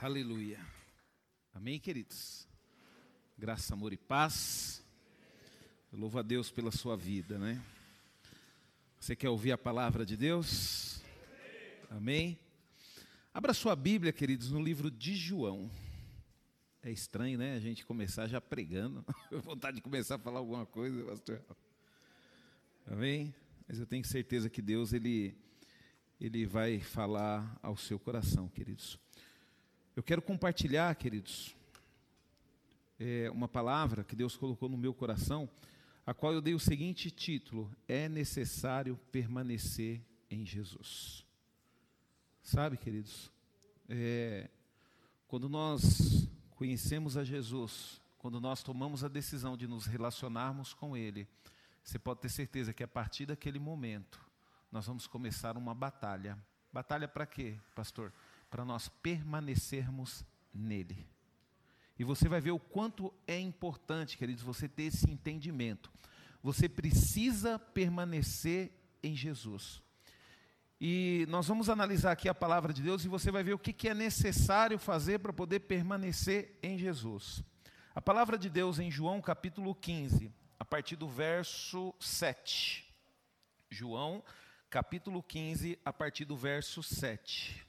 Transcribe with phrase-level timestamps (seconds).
[0.00, 0.64] Aleluia.
[1.52, 2.46] Amém, queridos?
[3.36, 4.80] Graça, amor e paz.
[5.92, 7.60] Eu louvo a Deus pela sua vida, né?
[9.00, 11.02] Você quer ouvir a palavra de Deus?
[11.90, 12.38] Amém?
[13.34, 15.68] Abra sua Bíblia, queridos, no livro de João.
[16.80, 17.56] É estranho, né?
[17.56, 19.04] A gente começar já pregando.
[19.42, 21.42] Vontade de começar a falar alguma coisa, pastor.
[22.86, 23.34] Amém?
[23.66, 25.36] Mas eu tenho certeza que Deus, Ele,
[26.20, 28.96] Ele vai falar ao seu coração, queridos.
[29.98, 31.56] Eu quero compartilhar, queridos,
[33.00, 35.50] é, uma palavra que Deus colocou no meu coração,
[36.06, 41.26] a qual eu dei o seguinte título: É necessário permanecer em Jesus.
[42.44, 43.28] Sabe, queridos,
[43.88, 44.48] é,
[45.26, 51.26] quando nós conhecemos a Jesus, quando nós tomamos a decisão de nos relacionarmos com Ele,
[51.82, 54.24] você pode ter certeza que a partir daquele momento,
[54.70, 56.38] nós vamos começar uma batalha.
[56.72, 58.12] Batalha para quê, pastor?
[58.50, 61.06] Para nós permanecermos nele.
[61.98, 65.90] E você vai ver o quanto é importante, queridos, você ter esse entendimento.
[66.42, 68.70] Você precisa permanecer
[69.02, 69.82] em Jesus.
[70.80, 73.88] E nós vamos analisar aqui a palavra de Deus e você vai ver o que
[73.88, 77.42] é necessário fazer para poder permanecer em Jesus.
[77.92, 82.86] A palavra de Deus em João capítulo 15, a partir do verso 7.
[83.68, 84.22] João
[84.70, 87.67] capítulo 15, a partir do verso 7.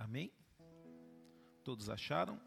[0.00, 0.32] Amém?
[1.62, 2.40] Todos acharam?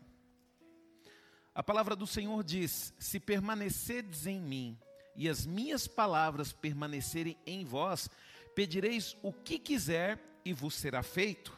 [1.54, 4.78] A palavra do Senhor diz: Se permanecerdes em mim
[5.16, 8.10] e as minhas palavras permanecerem em vós,
[8.56, 11.56] pedireis o que quiser e vos será feito.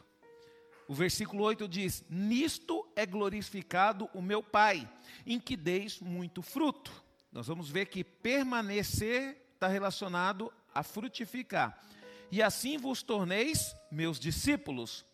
[0.86, 4.86] O versículo 8 diz: Nisto é glorificado o meu Pai,
[5.24, 6.92] em que deis muito fruto.
[7.32, 11.82] Nós vamos ver que permanecer está relacionado a frutificar.
[12.30, 15.06] E assim vos torneis meus discípulos.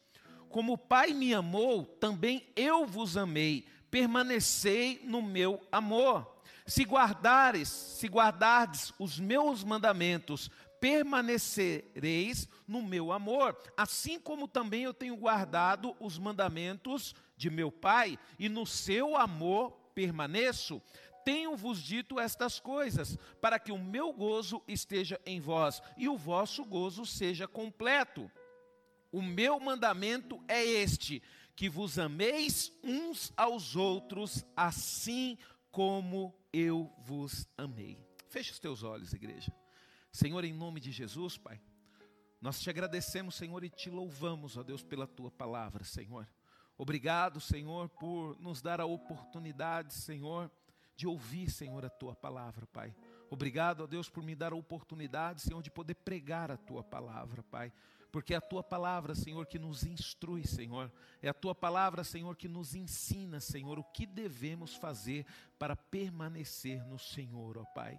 [0.52, 3.66] Como o Pai me amou, também eu vos amei.
[3.90, 6.30] Permanecei no meu amor.
[6.66, 14.92] Se guardares, se guardardes os meus mandamentos, permanecereis no meu amor, assim como também eu
[14.92, 20.82] tenho guardado os mandamentos de meu Pai, e no seu amor permaneço.
[21.24, 26.62] Tenho-vos dito estas coisas, para que o meu gozo esteja em vós e o vosso
[26.62, 28.30] gozo seja completo.
[29.12, 31.22] O meu mandamento é este:
[31.54, 35.38] que vos ameis uns aos outros, assim
[35.70, 37.98] como eu vos amei.
[38.28, 39.52] Feche os teus olhos, igreja.
[40.10, 41.60] Senhor, em nome de Jesus, Pai,
[42.40, 46.26] nós te agradecemos, Senhor, e te louvamos, ó Deus, pela tua palavra, Senhor.
[46.76, 50.50] Obrigado, Senhor, por nos dar a oportunidade, Senhor,
[50.96, 52.94] de ouvir, Senhor, a tua palavra, Pai.
[53.30, 57.42] Obrigado, ó Deus, por me dar a oportunidade, Senhor, de poder pregar a tua palavra,
[57.42, 57.72] Pai
[58.12, 60.92] porque é a tua palavra, Senhor, que nos instrui, Senhor.
[61.22, 65.24] É a tua palavra, Senhor, que nos ensina, Senhor, o que devemos fazer
[65.58, 67.98] para permanecer no Senhor, ó Pai.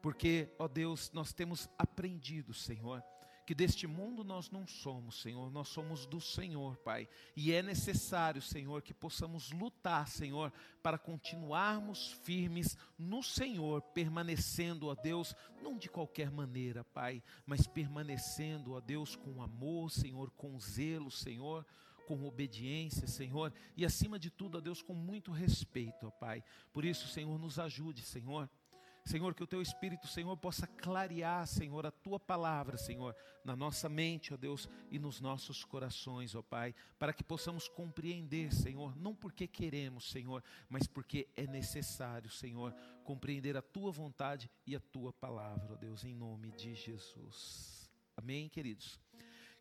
[0.00, 3.04] Porque, ó Deus, nós temos aprendido, Senhor,
[3.50, 7.08] que deste mundo nós não somos, Senhor, nós somos do Senhor, Pai.
[7.34, 14.94] E é necessário, Senhor, que possamos lutar, Senhor, para continuarmos firmes no Senhor, permanecendo, ó
[14.94, 21.10] Deus, não de qualquer maneira, Pai, mas permanecendo, ó Deus, com amor, Senhor, com zelo,
[21.10, 21.66] Senhor
[22.06, 26.42] com obediência, Senhor, e acima de tudo, ó Deus, com muito respeito, ó Pai.
[26.72, 28.50] Por isso, Senhor, nos ajude, Senhor,
[29.10, 33.88] Senhor, que o teu Espírito, Senhor, possa clarear, Senhor, a tua palavra, Senhor, na nossa
[33.88, 39.12] mente, ó Deus, e nos nossos corações, ó Pai, para que possamos compreender, Senhor, não
[39.12, 42.72] porque queremos, Senhor, mas porque é necessário, Senhor,
[43.02, 47.90] compreender a tua vontade e a tua palavra, ó Deus, em nome de Jesus.
[48.16, 49.00] Amém, queridos?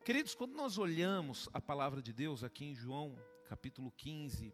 [0.06, 3.18] Queridos, quando nós olhamos a palavra de Deus aqui em João,
[3.48, 4.54] capítulo 15,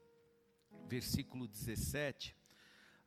[0.88, 2.34] versículo 17,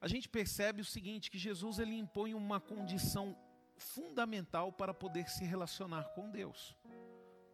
[0.01, 3.37] a gente percebe o seguinte, que Jesus ele impõe uma condição
[3.77, 6.77] fundamental para poder se relacionar com Deus.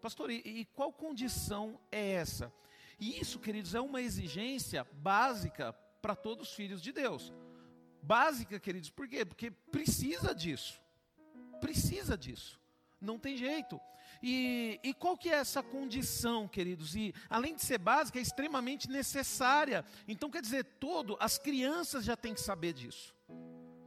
[0.00, 2.52] Pastor, e, e qual condição é essa?
[2.98, 7.32] E isso, queridos, é uma exigência básica para todos os filhos de Deus.
[8.02, 9.24] Básica, queridos, por quê?
[9.24, 10.80] Porque precisa disso.
[11.60, 12.60] Precisa disso.
[13.00, 13.80] Não tem jeito.
[14.26, 16.96] E, e qual que é essa condição, queridos?
[16.96, 19.84] E além de ser básica, é extremamente necessária.
[20.08, 23.14] Então, quer dizer, todo, as crianças já têm que saber disso.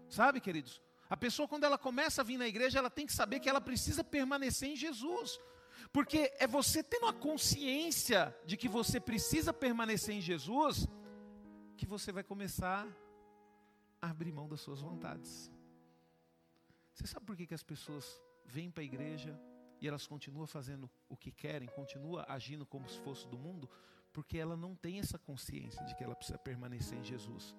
[0.07, 0.79] Sabe, queridos?
[1.09, 3.59] A pessoa, quando ela começa a vir na igreja, ela tem que saber que ela
[3.59, 5.39] precisa permanecer em Jesus.
[5.91, 10.87] Porque é você tendo a consciência de que você precisa permanecer em Jesus,
[11.75, 12.87] que você vai começar
[13.99, 15.51] a abrir mão das suas vontades.
[16.93, 19.35] Você sabe por que, que as pessoas vêm para a igreja,
[19.79, 23.69] e elas continuam fazendo o que querem, continuam agindo como se fosse do mundo,
[24.13, 27.55] Porque ela não tem essa consciência de que ela precisa permanecer em Jesus.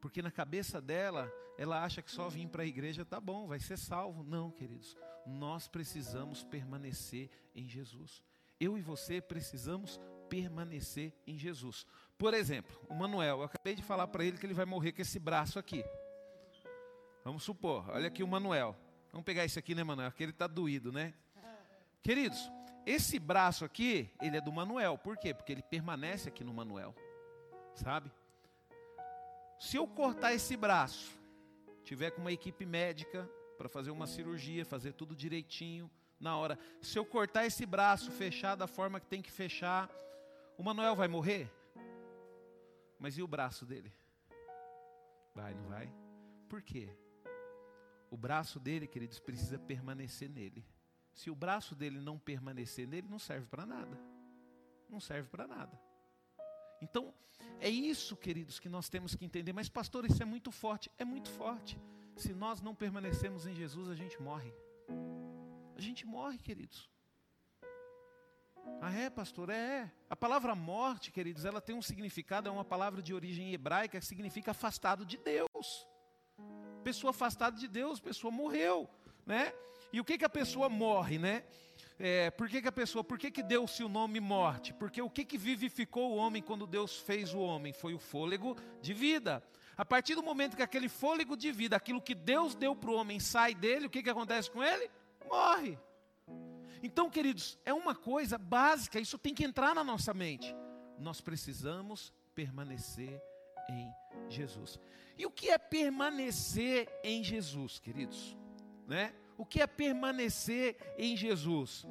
[0.00, 3.60] Porque na cabeça dela, ela acha que só vir para a igreja tá bom, vai
[3.60, 4.22] ser salvo.
[4.22, 4.96] Não, queridos.
[5.26, 8.22] Nós precisamos permanecer em Jesus.
[8.58, 11.84] Eu e você precisamos permanecer em Jesus.
[12.16, 15.02] Por exemplo, o Manuel, eu acabei de falar para ele que ele vai morrer com
[15.02, 15.84] esse braço aqui.
[17.24, 18.74] Vamos supor, olha aqui o Manuel.
[19.12, 20.10] Vamos pegar esse aqui, né, Manuel?
[20.10, 21.14] Porque ele está doído, né?
[22.02, 22.50] Queridos,
[22.86, 24.96] esse braço aqui, ele é do Manuel.
[24.96, 25.34] Por quê?
[25.34, 26.94] Porque ele permanece aqui no Manuel.
[27.74, 28.10] Sabe?
[29.58, 31.18] Se eu cortar esse braço,
[31.84, 35.90] tiver com uma equipe médica para fazer uma cirurgia, fazer tudo direitinho
[36.20, 36.58] na hora.
[36.80, 39.90] Se eu cortar esse braço, fechar da forma que tem que fechar,
[40.56, 41.50] o Manuel vai morrer?
[42.98, 43.92] Mas e o braço dele?
[45.34, 45.92] Vai, não vai?
[46.48, 46.88] Por quê?
[48.10, 50.64] O braço dele, queridos, precisa permanecer nele.
[51.12, 53.98] Se o braço dele não permanecer nele, não serve para nada.
[54.88, 55.78] Não serve para nada.
[56.80, 57.12] Então,
[57.60, 59.52] é isso, queridos, que nós temos que entender.
[59.52, 60.90] Mas, pastor, isso é muito forte.
[60.96, 61.78] É muito forte.
[62.16, 64.52] Se nós não permanecemos em Jesus, a gente morre.
[65.76, 66.88] A gente morre, queridos.
[68.80, 69.50] Ah, é, pastor?
[69.50, 69.92] É.
[70.08, 74.06] A palavra morte, queridos, ela tem um significado, é uma palavra de origem hebraica que
[74.06, 75.86] significa afastado de Deus
[76.88, 78.88] pessoa afastada de Deus, pessoa morreu,
[79.26, 79.52] né?
[79.92, 81.44] E o que que a pessoa morre, né?
[81.98, 84.72] É, por que, que a pessoa, por que, que deu-se o nome morte?
[84.72, 87.74] Porque o que, que vivificou o homem quando Deus fez o homem?
[87.74, 89.42] Foi o fôlego de vida.
[89.76, 92.94] A partir do momento que aquele fôlego de vida, aquilo que Deus deu para o
[92.94, 94.90] homem, sai dele, o que, que acontece com ele?
[95.28, 95.78] Morre.
[96.82, 100.54] Então, queridos, é uma coisa básica, isso tem que entrar na nossa mente.
[100.98, 103.20] Nós precisamos permanecer
[103.68, 103.92] em
[104.28, 104.78] Jesus.
[105.16, 108.36] E o que é permanecer em Jesus, queridos?
[108.86, 109.12] Né?
[109.36, 111.86] O que é permanecer em Jesus?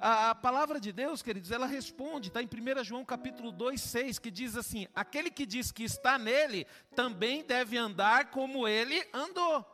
[0.00, 4.18] A, a palavra de Deus, queridos, ela responde, está em 1 João capítulo 2, 6,
[4.18, 9.64] que diz assim: aquele que diz que está nele, também deve andar como ele andou.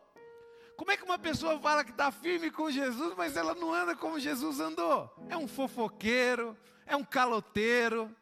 [0.76, 3.96] Como é que uma pessoa fala que está firme com Jesus, mas ela não anda
[3.96, 5.12] como Jesus andou?
[5.28, 6.56] É um fofoqueiro,
[6.86, 8.14] é um caloteiro,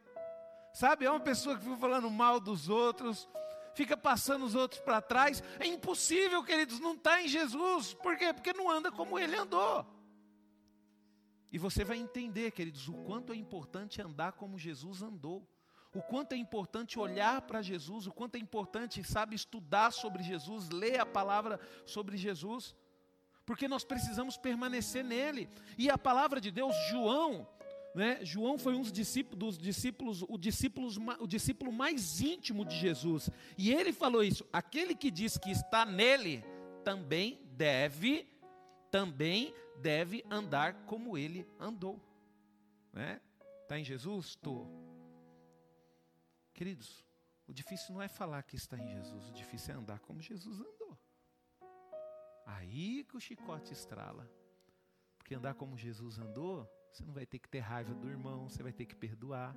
[0.77, 1.05] sabe?
[1.05, 3.27] É uma pessoa que fica falando mal dos outros,
[3.73, 5.41] fica passando os outros para trás.
[5.59, 7.95] É impossível, queridos, não está em Jesus.
[7.95, 8.31] Por quê?
[8.31, 9.83] Porque não anda como ele andou.
[11.51, 15.49] E você vai entender, queridos, o quanto é importante andar como Jesus andou.
[15.95, 20.69] O quanto é importante olhar para Jesus, o quanto é importante, sabe, estudar sobre Jesus,
[20.69, 22.75] ler a palavra sobre Jesus,
[23.47, 25.49] porque nós precisamos permanecer nele.
[25.75, 27.47] E a palavra de Deus, João,
[27.97, 28.23] né?
[28.23, 33.27] João foi um dos discípulos, dos discípulos, o, discípulos, o discípulo mais íntimo de Jesus.
[33.57, 36.45] E ele falou isso: aquele que diz que está nele
[36.83, 38.31] também deve,
[38.91, 39.51] também
[39.81, 41.99] deve andar como ele andou.
[42.93, 43.19] Né?
[43.63, 44.27] Está em Jesus?
[44.27, 44.67] Estou.
[46.53, 47.03] Queridos,
[47.47, 50.59] o difícil não é falar que está em Jesus, o difícil é andar como Jesus
[50.59, 50.95] andou.
[52.45, 54.31] Aí que o chicote estrala.
[55.17, 58.63] Porque andar como Jesus andou você não vai ter que ter raiva do irmão, você
[58.63, 59.55] vai ter que perdoar.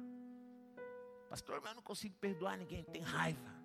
[1.28, 3.60] Pastor, mas eu não consigo perdoar ninguém, tem raiva.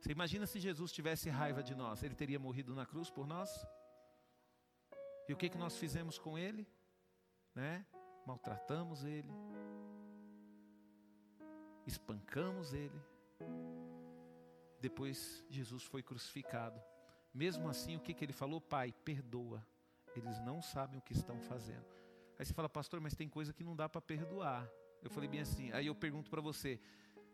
[0.00, 3.50] Você imagina se Jesus tivesse raiva de nós, ele teria morrido na cruz por nós?
[5.28, 6.66] E o que, que nós fizemos com ele?
[7.54, 7.84] Né?
[8.26, 9.30] Maltratamos ele,
[11.86, 12.98] espancamos ele.
[14.80, 16.82] Depois Jesus foi crucificado.
[17.34, 18.60] Mesmo assim, o que, que ele falou?
[18.60, 19.64] Pai, perdoa,
[20.18, 21.86] eles não sabem o que estão fazendo.
[22.38, 24.68] Aí você fala, pastor, mas tem coisa que não dá para perdoar.
[25.02, 25.70] Eu falei bem assim.
[25.72, 26.80] Aí eu pergunto para você: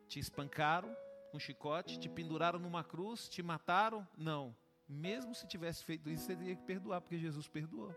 [0.09, 0.95] te espancaram
[1.31, 4.07] com um chicote, te penduraram numa cruz, te mataram?
[4.17, 4.55] Não.
[4.89, 7.95] Mesmo se tivesse feito isso, você teria que perdoar, porque Jesus perdoou.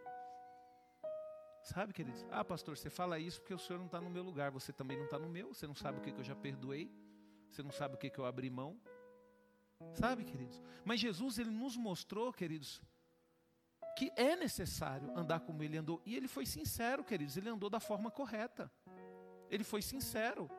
[1.61, 2.25] Sabe, queridos?
[2.31, 4.97] Ah, pastor, você fala isso porque o senhor não está no meu lugar, você também
[4.97, 6.91] não está no meu, você não sabe o que, que eu já perdoei,
[7.51, 8.79] você não sabe o que, que eu abri mão.
[9.93, 10.61] Sabe, queridos?
[10.83, 12.81] Mas Jesus, ele nos mostrou, queridos,
[13.95, 16.01] que é necessário andar como ele andou.
[16.05, 18.71] E ele foi sincero, queridos, ele andou da forma correta.
[19.49, 20.49] Ele foi sincero.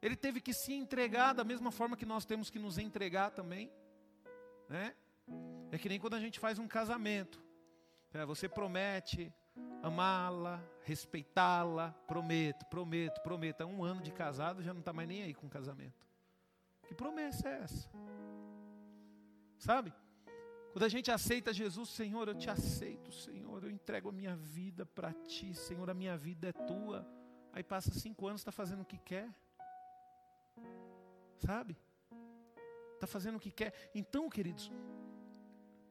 [0.00, 3.72] Ele teve que se entregar da mesma forma que nós temos que nos entregar também.
[4.68, 4.94] Né?
[5.72, 7.42] É que nem quando a gente faz um casamento.
[8.12, 9.32] É, você promete
[9.82, 13.62] amá-la, respeitá-la, prometo, prometo, prometo.
[13.62, 16.06] Há um ano de casado já não está mais nem aí com casamento.
[16.86, 17.90] Que promessa é essa?
[19.58, 19.92] Sabe?
[20.74, 24.84] Quando a gente aceita Jesus, Senhor, eu te aceito, Senhor, eu entrego a minha vida
[24.84, 27.06] para ti, Senhor, a minha vida é tua.
[27.52, 29.32] Aí passa cinco anos, está fazendo o que quer,
[31.38, 31.76] sabe?
[32.94, 33.72] Está fazendo o que quer.
[33.94, 34.72] Então, queridos,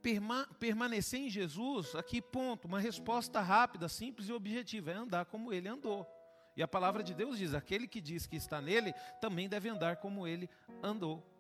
[0.01, 5.53] perma permanecer em Jesus, aqui ponto, uma resposta rápida, simples e objetiva, é andar como
[5.53, 6.05] ele andou.
[6.57, 9.95] E a palavra de Deus diz: aquele que diz que está nele também deve andar
[9.95, 10.49] como ele
[10.83, 11.32] andou.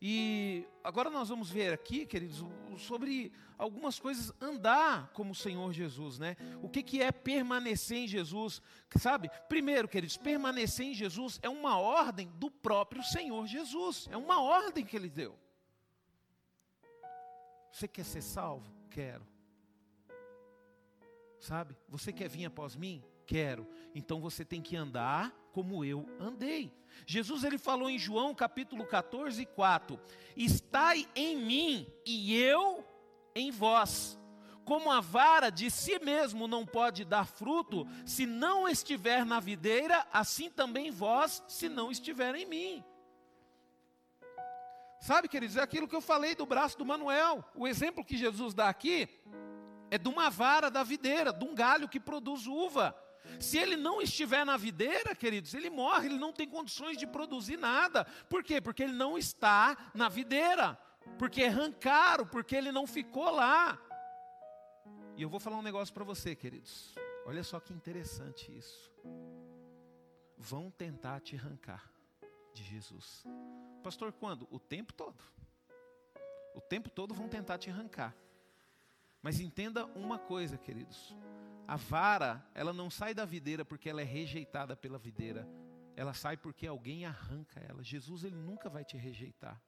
[0.00, 2.44] E agora nós vamos ver aqui, queridos,
[2.76, 6.36] sobre algumas coisas andar como o Senhor Jesus, né?
[6.62, 8.60] O que, que é permanecer em Jesus?
[8.98, 9.30] Sabe?
[9.48, 14.06] Primeiro, queridos, permanecer em Jesus é uma ordem do próprio Senhor Jesus.
[14.10, 15.38] É uma ordem que ele deu.
[17.72, 18.70] Você quer ser salvo?
[18.90, 19.26] Quero.
[21.40, 21.76] Sabe?
[21.88, 23.02] Você quer vir após mim?
[23.26, 23.66] Quero.
[23.94, 26.72] Então você tem que andar como eu andei.
[27.06, 29.98] Jesus ele falou em João capítulo 14, 4:
[30.36, 32.86] Estai em mim e eu
[33.34, 34.18] em vós.
[34.64, 40.06] Como a vara de si mesmo não pode dar fruto se não estiver na videira,
[40.12, 42.84] assim também vós, se não estiver em mim.
[45.00, 47.44] Sabe, queridos, é aquilo que eu falei do braço do Manuel.
[47.54, 49.08] O exemplo que Jesus dá aqui
[49.88, 52.96] é de uma vara da videira, de um galho que produz uva.
[53.40, 57.56] Se ele não estiver na videira, queridos, ele morre, ele não tem condições de produzir
[57.56, 58.04] nada.
[58.28, 58.60] Por quê?
[58.60, 60.78] Porque ele não está na videira.
[61.18, 63.78] Porque arrancaram, porque ele não ficou lá.
[65.16, 66.94] E eu vou falar um negócio para você, queridos.
[67.24, 68.92] Olha só que interessante isso.
[70.36, 71.90] Vão tentar te arrancar
[72.52, 73.24] de Jesus.
[73.82, 74.46] Pastor, quando?
[74.50, 75.22] O tempo todo.
[76.54, 78.14] O tempo todo vão tentar te arrancar.
[79.26, 81.12] Mas entenda uma coisa, queridos.
[81.66, 85.48] A vara, ela não sai da videira porque ela é rejeitada pela videira.
[85.96, 87.82] Ela sai porque alguém arranca ela.
[87.82, 89.60] Jesus, ele nunca vai te rejeitar.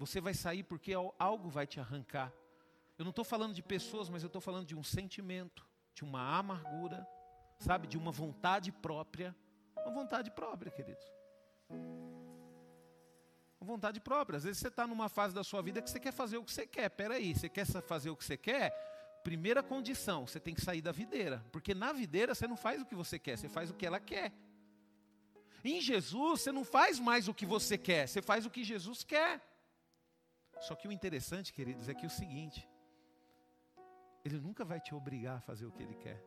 [0.00, 2.32] Você vai sair porque algo vai te arrancar.
[2.98, 6.36] Eu não estou falando de pessoas, mas eu estou falando de um sentimento, de uma
[6.36, 7.06] amargura,
[7.60, 9.32] sabe, de uma vontade própria.
[9.76, 11.06] Uma vontade própria, queridos.
[13.60, 14.36] Vontade própria.
[14.36, 16.52] Às vezes você está numa fase da sua vida que você quer fazer o que
[16.52, 16.88] você quer.
[16.90, 18.70] Peraí, você quer fazer o que você quer?
[19.24, 21.44] Primeira condição, você tem que sair da videira.
[21.50, 23.98] Porque na videira você não faz o que você quer, você faz o que ela
[23.98, 24.32] quer.
[25.64, 29.02] Em Jesus, você não faz mais o que você quer, você faz o que Jesus
[29.02, 29.42] quer.
[30.60, 32.68] Só que o interessante, queridos, é que é o seguinte:
[34.24, 36.22] Ele nunca vai te obrigar a fazer o que Ele quer.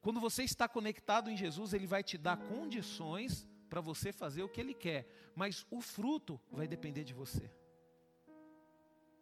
[0.00, 4.48] Quando você está conectado em Jesus, Ele vai te dar condições para você fazer o
[4.48, 7.50] que Ele quer, mas o fruto vai depender de você.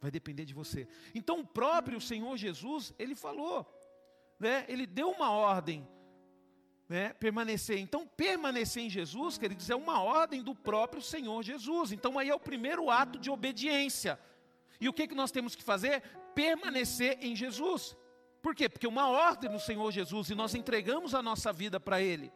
[0.00, 0.86] Vai depender de você.
[1.14, 3.66] Então o próprio Senhor Jesus, ele falou,
[4.38, 4.66] né?
[4.68, 5.88] Ele deu uma ordem,
[6.86, 7.14] né?
[7.14, 7.78] Permanecer.
[7.78, 11.90] Então permanecer em Jesus, queridos, é uma ordem do próprio Senhor Jesus.
[11.90, 14.20] Então aí é o primeiro ato de obediência.
[14.78, 16.02] E o que que nós temos que fazer?
[16.34, 17.96] Permanecer em Jesus.
[18.42, 18.68] Por quê?
[18.68, 22.30] Porque uma ordem do Senhor Jesus e nós entregamos a nossa vida para Ele.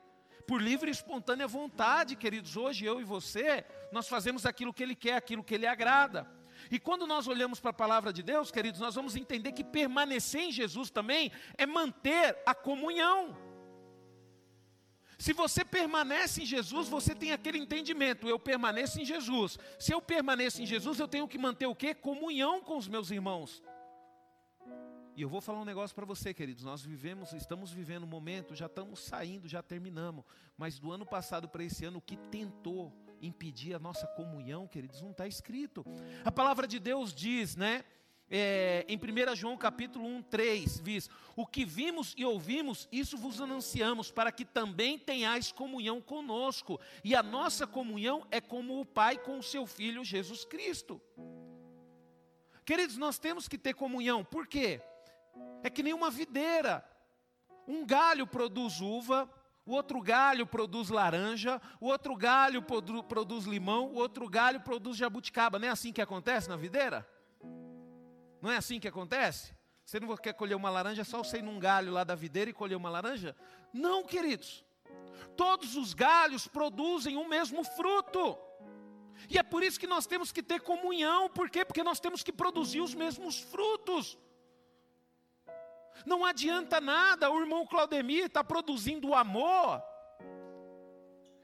[0.49, 4.95] Por livre e espontânea vontade, queridos, hoje eu e você, nós fazemos aquilo que Ele
[4.95, 6.27] quer, aquilo que Ele agrada.
[6.71, 10.41] E quando nós olhamos para a palavra de Deus, queridos, nós vamos entender que permanecer
[10.41, 13.37] em Jesus também é manter a comunhão.
[15.19, 19.59] Se você permanece em Jesus, você tem aquele entendimento, eu permaneço em Jesus.
[19.79, 21.93] Se eu permaneço em Jesus, eu tenho que manter o quê?
[21.93, 23.63] Comunhão com os meus irmãos.
[25.19, 26.63] E eu vou falar um negócio para você, queridos.
[26.63, 30.25] Nós vivemos, estamos vivendo um momento, já estamos saindo, já terminamos.
[30.57, 35.03] Mas do ano passado para esse ano, o que tentou impedir a nossa comunhão, queridos,
[35.03, 35.85] não está escrito.
[36.25, 37.85] A palavra de Deus diz, né?
[38.31, 43.41] É, em 1 João capítulo 1, 3, diz: O que vimos e ouvimos, isso vos
[43.41, 46.79] anunciamos, para que também tenhais comunhão conosco.
[47.03, 51.03] E a nossa comunhão é como o Pai com o seu Filho Jesus Cristo.
[52.65, 54.81] Queridos, nós temos que ter comunhão, por quê?
[55.63, 56.85] É que nem uma videira.
[57.67, 59.29] Um galho produz uva,
[59.67, 64.97] o outro galho produz laranja, o outro galho produ produz limão, o outro galho produz
[64.97, 65.59] jabuticaba.
[65.59, 67.07] Não é assim que acontece na videira?
[68.41, 69.55] Não é assim que acontece?
[69.85, 72.55] Você não quer colher uma laranja, só você ir num galho lá da videira e
[72.55, 73.37] colher uma laranja?
[73.73, 74.65] Não, queridos.
[75.37, 78.39] Todos os galhos produzem o mesmo fruto.
[79.29, 81.29] E é por isso que nós temos que ter comunhão.
[81.29, 81.65] Por quê?
[81.65, 84.17] Porque nós temos que produzir os mesmos frutos.
[86.05, 89.83] Não adianta nada o irmão Claudemir está produzindo amor.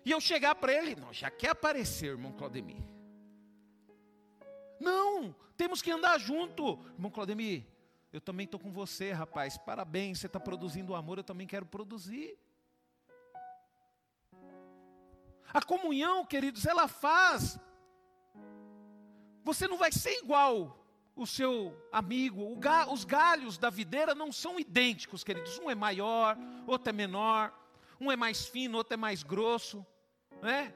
[0.04, 2.82] E eu chegar para ele, não, já quer aparecer, irmão Claudemir.
[4.78, 6.78] Não, temos que andar junto.
[6.94, 7.64] Irmão Claudemir,
[8.12, 9.56] eu também estou com você, rapaz.
[9.56, 12.38] Parabéns, você está produzindo amor, eu também quero produzir.
[15.52, 17.58] A comunhão, queridos, ela faz.
[19.42, 20.83] Você não vai ser igual
[21.16, 22.42] o seu amigo.
[22.42, 22.58] O
[22.92, 25.58] os galhos da videira não são idênticos, queridos.
[25.58, 27.52] Um é maior, outro é menor.
[28.00, 29.84] Um é mais fino, outro é mais grosso.
[30.42, 30.74] Né?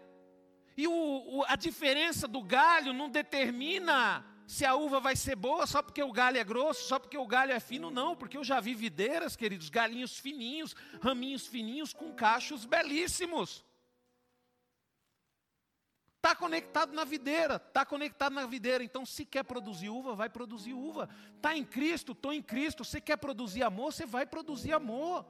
[0.76, 5.66] E o, o, a diferença do galho não determina se a uva vai ser boa
[5.66, 8.42] só porque o galho é grosso, só porque o galho é fino, não, porque eu
[8.42, 13.62] já vi videiras, queridos, galinhos fininhos, raminhos fininhos com cachos belíssimos.
[16.38, 18.84] Conectado na videira, está conectado na videira.
[18.84, 21.08] Então, se quer produzir uva, vai produzir uva.
[21.34, 22.84] Está em Cristo, estou em Cristo.
[22.84, 25.26] Se quer produzir amor, você vai produzir amor.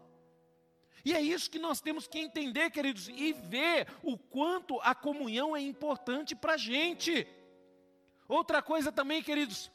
[1.03, 5.57] E é isso que nós temos que entender, queridos, e ver o quanto a comunhão
[5.57, 7.27] é importante para a gente.
[8.29, 9.71] Outra coisa também, queridos,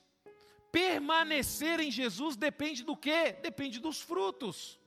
[0.71, 3.31] permanecer em Jesus depende do quê?
[3.41, 4.79] Depende dos frutos.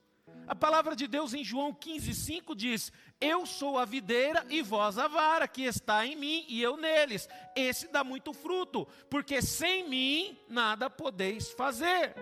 [0.46, 5.08] A palavra de Deus em João 15,5 diz: Eu sou a videira e vós a
[5.08, 7.28] vara, que está em mim e eu neles.
[7.54, 12.14] Esse dá muito fruto, porque sem mim nada podeis fazer.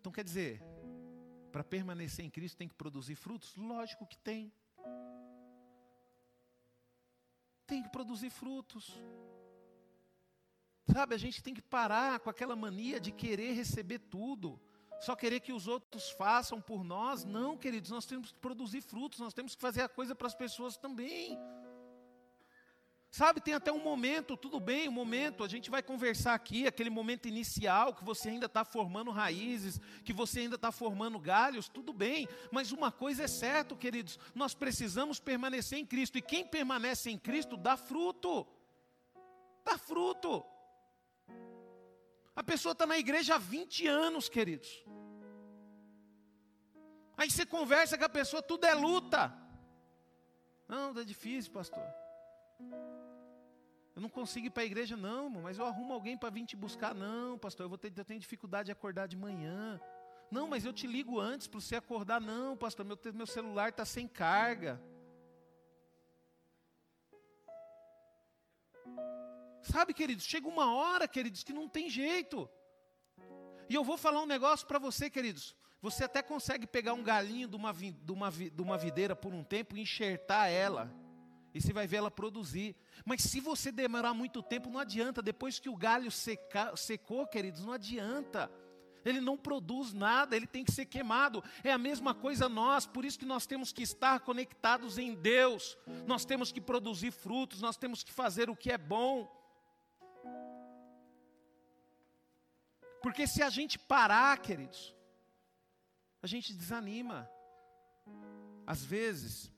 [0.00, 0.62] Então quer dizer,
[1.52, 3.54] para permanecer em Cristo tem que produzir frutos?
[3.56, 4.52] Lógico que tem.
[7.68, 8.98] tem que produzir frutos.
[10.90, 14.58] Sabe, a gente tem que parar com aquela mania de querer receber tudo,
[15.00, 17.24] só querer que os outros façam por nós.
[17.24, 20.34] Não, queridos, nós temos que produzir frutos, nós temos que fazer a coisa para as
[20.34, 21.38] pessoas também.
[23.10, 26.90] Sabe, tem até um momento, tudo bem, um momento, a gente vai conversar aqui, aquele
[26.90, 31.90] momento inicial, que você ainda está formando raízes, que você ainda está formando galhos, tudo
[31.90, 37.10] bem, mas uma coisa é certa, queridos, nós precisamos permanecer em Cristo, e quem permanece
[37.10, 38.46] em Cristo dá fruto,
[39.64, 40.44] dá fruto.
[42.38, 44.70] A pessoa está na igreja há 20 anos, queridos.
[47.16, 49.36] Aí você conversa com a pessoa, tudo é luta.
[50.68, 51.82] Não, é difícil, pastor.
[53.96, 56.54] Eu não consigo ir para a igreja, não, mas eu arrumo alguém para vir te
[56.54, 56.94] buscar.
[56.94, 59.80] Não, pastor, eu, vou ter, eu tenho dificuldade de acordar de manhã.
[60.30, 62.20] Não, mas eu te ligo antes para você acordar.
[62.20, 64.80] Não, pastor, meu, meu celular está sem carga.
[69.70, 72.48] Sabe, queridos, chega uma hora, queridos, que não tem jeito.
[73.68, 75.54] E eu vou falar um negócio para você, queridos.
[75.80, 79.44] Você até consegue pegar um galinho de uma, de, uma, de uma videira por um
[79.44, 80.92] tempo e enxertar ela
[81.54, 82.76] e você vai ver ela produzir.
[83.04, 85.22] Mas se você demorar muito tempo, não adianta.
[85.22, 88.50] Depois que o galho seca, secou, queridos, não adianta.
[89.04, 91.42] Ele não produz nada, ele tem que ser queimado.
[91.64, 95.78] É a mesma coisa nós, por isso que nós temos que estar conectados em Deus.
[96.06, 99.37] Nós temos que produzir frutos, nós temos que fazer o que é bom.
[103.02, 104.94] Porque se a gente parar, queridos,
[106.22, 107.28] a gente desanima.
[108.66, 109.52] Às vezes,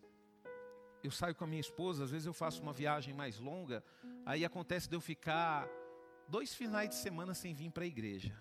[1.03, 3.83] eu saio com a minha esposa, às vezes eu faço uma viagem mais longa,
[4.25, 5.69] aí acontece de eu ficar
[6.29, 8.41] dois finais de semana sem vir para a igreja,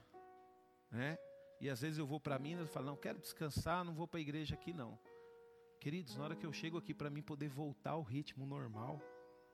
[0.92, 1.18] né?
[1.62, 4.20] E às vezes eu vou para Minas e falo, não, quero descansar, não vou para
[4.20, 4.98] a igreja aqui não.
[5.80, 9.02] Queridos, na hora que eu chego aqui para mim poder voltar ao ritmo normal,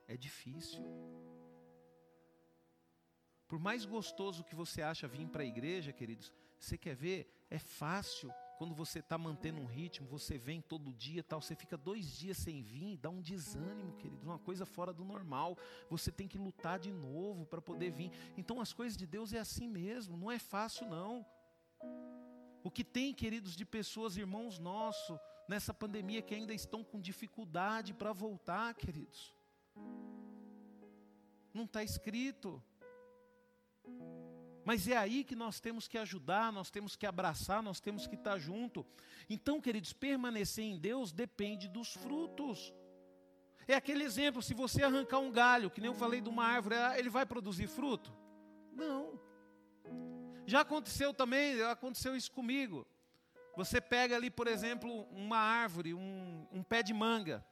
[0.07, 0.83] é difícil.
[3.47, 7.45] Por mais gostoso que você acha vir para a igreja, queridos, você quer ver?
[7.49, 11.77] É fácil quando você está mantendo um ritmo, você vem todo dia, tal, você fica
[11.77, 15.57] dois dias sem vir, dá um desânimo, querido, uma coisa fora do normal.
[15.89, 18.11] Você tem que lutar de novo para poder vir.
[18.37, 21.25] Então as coisas de Deus é assim mesmo, não é fácil não.
[22.63, 27.93] O que tem, queridos, de pessoas, irmãos nossos, nessa pandemia que ainda estão com dificuldade
[27.93, 29.33] para voltar, queridos.
[31.53, 32.61] Não está escrito.
[34.65, 38.15] Mas é aí que nós temos que ajudar, nós temos que abraçar, nós temos que
[38.15, 38.83] estar junto.
[39.29, 42.73] Então, queridos, permanecer em Deus depende dos frutos.
[43.67, 46.75] É aquele exemplo, se você arrancar um galho, que nem eu falei de uma árvore,
[46.75, 48.11] ah, ele vai produzir fruto?
[48.73, 49.19] Não.
[50.47, 52.87] Já aconteceu também, aconteceu isso comigo.
[53.55, 57.45] Você pega ali, por exemplo, uma árvore, um, um pé de manga.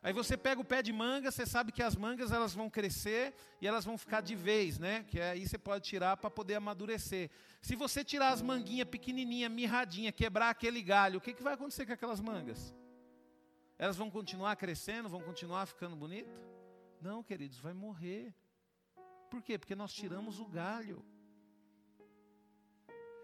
[0.00, 3.34] Aí você pega o pé de manga, você sabe que as mangas elas vão crescer
[3.60, 5.02] e elas vão ficar de vez, né?
[5.02, 7.30] Que aí você pode tirar para poder amadurecer.
[7.60, 11.84] Se você tirar as manguinhas pequenininha, mirradinha, quebrar aquele galho, o que, que vai acontecer
[11.84, 12.72] com aquelas mangas?
[13.76, 16.32] Elas vão continuar crescendo, vão continuar ficando bonitas?
[17.00, 18.32] Não, queridos, vai morrer.
[19.28, 19.58] Por quê?
[19.58, 21.04] Porque nós tiramos o galho.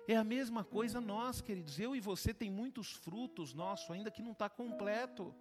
[0.06, 1.78] É a mesma coisa nós, queridos.
[1.78, 5.34] Eu e você tem muitos frutos nossos ainda que não está completo.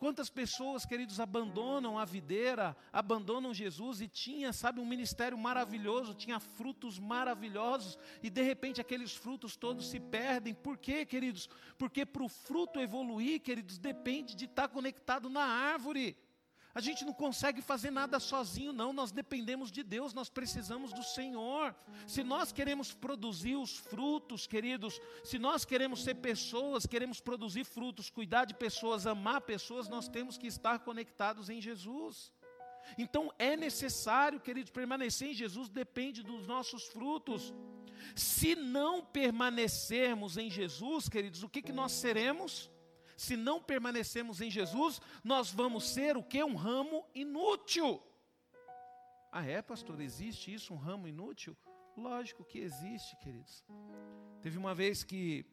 [0.00, 6.40] Quantas pessoas, queridos, abandonam a videira, abandonam Jesus e tinha, sabe, um ministério maravilhoso, tinha
[6.40, 10.54] frutos maravilhosos e de repente aqueles frutos todos se perdem.
[10.54, 11.50] Por quê, queridos?
[11.76, 16.16] Porque para o fruto evoluir, queridos, depende de estar conectado na árvore.
[16.74, 18.92] A gente não consegue fazer nada sozinho, não.
[18.92, 21.74] Nós dependemos de Deus, nós precisamos do Senhor.
[22.06, 28.08] Se nós queremos produzir os frutos, queridos, se nós queremos ser pessoas, queremos produzir frutos,
[28.08, 32.32] cuidar de pessoas, amar pessoas, nós temos que estar conectados em Jesus.
[32.96, 37.52] Então é necessário, queridos, permanecer em Jesus depende dos nossos frutos.
[38.14, 42.70] Se não permanecermos em Jesus, queridos, o que, que nós seremos?
[43.20, 46.42] Se não permanecermos em Jesus, nós vamos ser o que?
[46.42, 48.02] Um ramo inútil.
[49.30, 50.00] Ah, é, pastor?
[50.00, 51.54] Existe isso, um ramo inútil?
[51.94, 53.62] Lógico que existe, queridos.
[54.40, 55.44] Teve uma vez que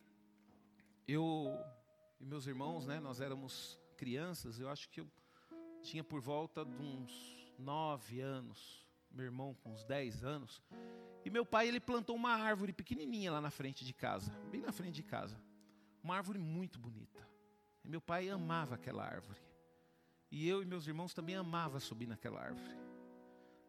[1.06, 1.54] eu
[2.22, 5.12] e meus irmãos, né, nós éramos crianças, eu acho que eu
[5.82, 10.64] tinha por volta de uns nove anos, meu irmão com uns dez anos,
[11.26, 14.72] e meu pai ele plantou uma árvore pequenininha lá na frente de casa, bem na
[14.72, 15.38] frente de casa,
[16.02, 17.28] uma árvore muito bonita.
[17.88, 19.40] E meu pai amava aquela árvore,
[20.30, 22.78] e eu e meus irmãos também amava subir naquela árvore.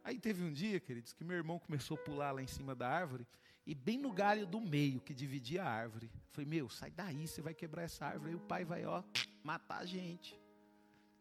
[0.02, 2.88] Aí teve um dia, queridos, que meu irmão começou a pular lá em cima da
[2.88, 3.24] árvore
[3.64, 6.11] e bem no galho do meio que dividia a árvore.
[6.33, 8.31] Falei, meu, sai daí, você vai quebrar essa árvore.
[8.31, 9.04] Aí o pai vai, ó,
[9.44, 10.37] matar a gente.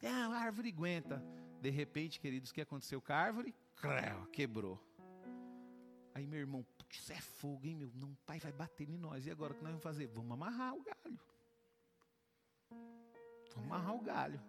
[0.01, 1.23] Ah, a árvore aguenta.
[1.61, 3.53] De repente, queridos, o que aconteceu com a árvore?
[4.31, 4.83] Quebrou.
[6.15, 7.91] Aí meu irmão, isso é fogo, hein, meu?
[7.93, 9.27] Não, o pai vai bater em nós.
[9.27, 10.07] E agora o que nós vamos fazer?
[10.07, 11.19] Vamos amarrar o galho.
[13.57, 14.41] Vamos amarrar o galho.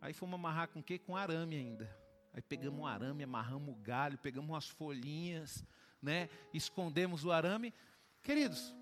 [0.00, 0.98] Aí fomos amarrar com o quê?
[0.98, 1.96] Com arame ainda.
[2.32, 5.64] Aí pegamos um arame, amarramos o galho, pegamos umas folhinhas,
[6.00, 6.28] né?
[6.54, 7.74] Escondemos o arame.
[8.22, 8.74] Queridos,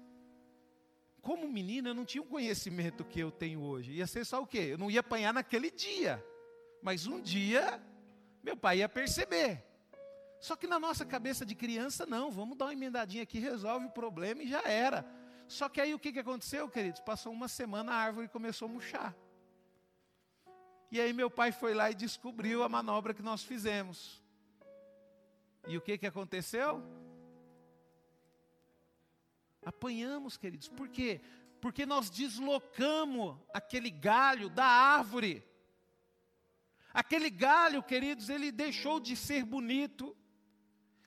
[1.23, 3.93] como menino, eu não tinha o conhecimento que eu tenho hoje.
[3.93, 4.69] Ia ser só o quê?
[4.73, 6.23] Eu não ia apanhar naquele dia.
[6.83, 7.83] Mas um dia,
[8.43, 9.65] meu pai ia perceber.
[10.41, 12.31] Só que na nossa cabeça de criança, não.
[12.31, 15.05] Vamos dar uma emendadinha aqui, resolve o problema e já era.
[15.49, 17.01] Só que aí o que aconteceu, queridos?
[17.01, 19.17] Passou uma semana, a árvore começou a murchar.
[20.91, 24.23] E aí meu pai foi lá e descobriu a manobra que nós fizemos.
[25.67, 26.83] E o que, que aconteceu?
[29.63, 30.69] Apanhamos, queridos.
[30.69, 31.21] Por quê?
[31.61, 35.45] Porque nós deslocamos aquele galho da árvore.
[36.95, 40.17] Aquele galho, queridos, ele deixou de ser bonito,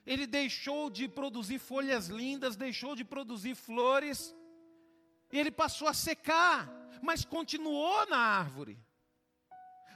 [0.06, 4.32] ele deixou de produzir folhas lindas, deixou de produzir flores,
[5.32, 6.70] e ele passou a secar,
[7.02, 8.78] mas continuou na árvore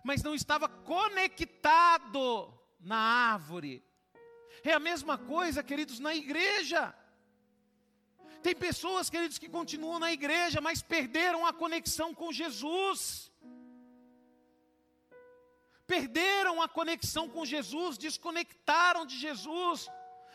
[0.07, 2.25] mas não estava conectado
[2.93, 2.97] na
[3.35, 3.85] árvore.
[4.63, 6.95] É a mesma coisa, queridos, na igreja.
[8.41, 13.01] Tem pessoas, queridos, que continuam na igreja, mas perderam a conexão com Jesus.
[15.95, 19.89] Perderam a conexão com Jesus, desconectaram de Jesus.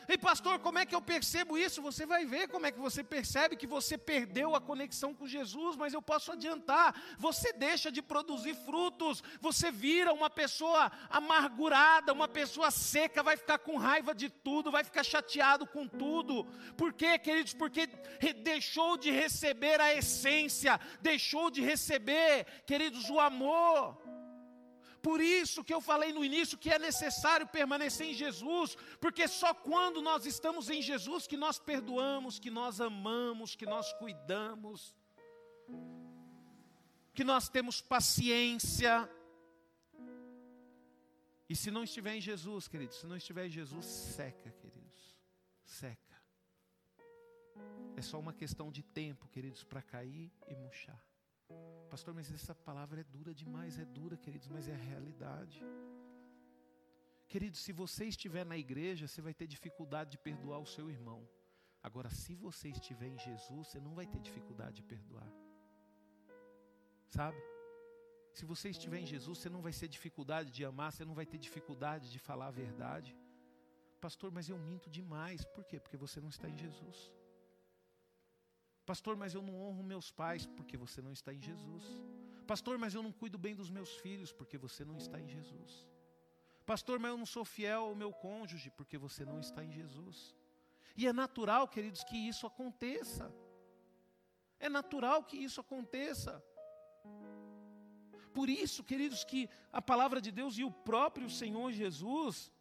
[0.08, 1.82] E pastor, como é que eu percebo isso?
[1.82, 5.76] Você vai ver como é que você percebe que você perdeu a conexão com Jesus,
[5.76, 12.28] mas eu posso adiantar: você deixa de produzir frutos, você vira uma pessoa amargurada, uma
[12.28, 16.46] pessoa seca, vai ficar com raiva de tudo, vai ficar chateado com tudo.
[16.76, 17.54] Por quê, queridos?
[17.54, 17.88] Porque
[18.44, 24.11] deixou de receber a essência, deixou de receber, queridos, o amor.
[25.02, 29.54] Por isso que eu falei no início que é necessário permanecer em Jesus, porque só
[29.54, 34.96] quando nós estamos em Jesus que nós perdoamos, que nós amamos, que nós cuidamos,
[37.14, 39.10] que nós temos paciência.
[41.50, 45.20] E se não estiver em Jesus, queridos, se não estiver em Jesus, seca, queridos,
[45.64, 46.22] seca.
[47.96, 51.11] É só uma questão de tempo, queridos, para cair e murchar.
[51.90, 55.62] Pastor, mas essa palavra é dura demais, é dura, queridos, mas é a realidade.
[57.28, 61.28] Queridos, se você estiver na igreja, você vai ter dificuldade de perdoar o seu irmão.
[61.82, 65.32] Agora, se você estiver em Jesus, você não vai ter dificuldade de perdoar.
[67.08, 67.42] Sabe?
[68.34, 71.26] Se você estiver em Jesus, você não vai ter dificuldade de amar, você não vai
[71.26, 73.18] ter dificuldade de falar a verdade.
[74.00, 75.44] Pastor, mas eu minto demais.
[75.46, 75.80] Por quê?
[75.80, 77.12] Porque você não está em Jesus.
[78.86, 81.84] Pastor, mas eu não honro meus pais porque você não está em Jesus.
[82.48, 85.88] Pastor, mas eu não cuido bem dos meus filhos porque você não está em Jesus.
[86.66, 90.36] Pastor, mas eu não sou fiel ao meu cônjuge porque você não está em Jesus.
[90.96, 93.34] E é natural, queridos, que isso aconteça.
[94.60, 96.44] É natural que isso aconteça.
[98.34, 102.52] Por isso, queridos, que a palavra de Deus e o próprio Senhor Jesus,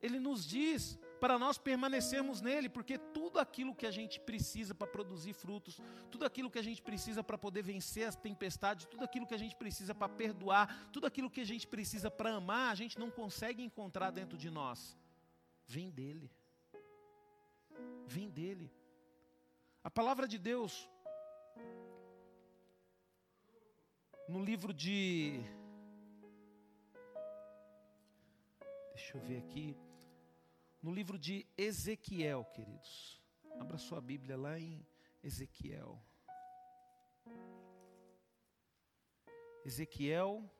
[0.00, 4.86] ele nos diz para nós permanecermos nele, porque tudo aquilo que a gente precisa para
[4.86, 5.78] produzir frutos,
[6.10, 9.38] tudo aquilo que a gente precisa para poder vencer as tempestades, tudo aquilo que a
[9.38, 13.10] gente precisa para perdoar, tudo aquilo que a gente precisa para amar, a gente não
[13.10, 14.96] consegue encontrar dentro de nós.
[15.66, 16.30] Vem dele.
[18.06, 18.72] Vem dele.
[19.84, 20.88] A palavra de Deus,
[24.28, 25.40] no livro de.
[28.94, 29.76] Deixa eu ver aqui
[30.82, 33.20] no livro de Ezequiel, queridos.
[33.58, 34.86] Abra sua Bíblia lá em
[35.22, 36.02] Ezequiel.
[39.64, 40.50] Ezequiel,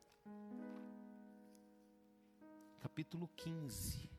[2.79, 4.09] capítulo 15.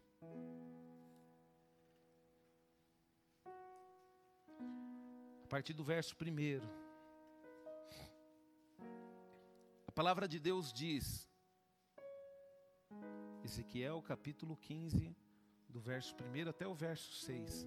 [5.45, 6.83] A partir do verso 1.
[9.87, 11.31] A palavra de Deus diz,
[13.45, 15.15] Ezequiel capítulo 15,
[15.73, 17.67] do verso 1 até o verso 6.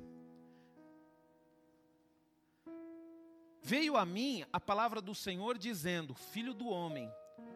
[3.62, 7.12] Veio a mim a palavra do Senhor dizendo: Filho do homem,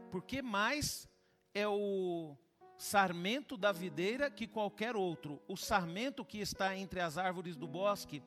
[0.09, 1.07] por que mais
[1.53, 2.35] é o
[2.79, 5.39] sarmento da videira que qualquer outro?
[5.47, 8.23] O sarmento que está entre as árvores do bosque,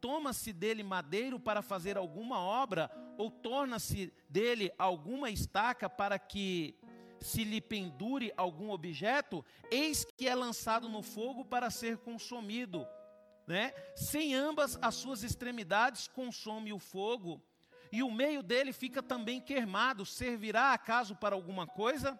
[0.00, 6.74] toma-se dele madeiro para fazer alguma obra, ou torna-se dele alguma estaca para que
[7.20, 12.86] se lhe pendure algum objeto, eis que é lançado no fogo para ser consumido
[13.46, 13.72] né?
[13.94, 17.40] Sem ambas as suas extremidades consome o fogo,
[17.92, 20.04] e o meio dele fica também queimado.
[20.04, 22.18] Servirá acaso para alguma coisa?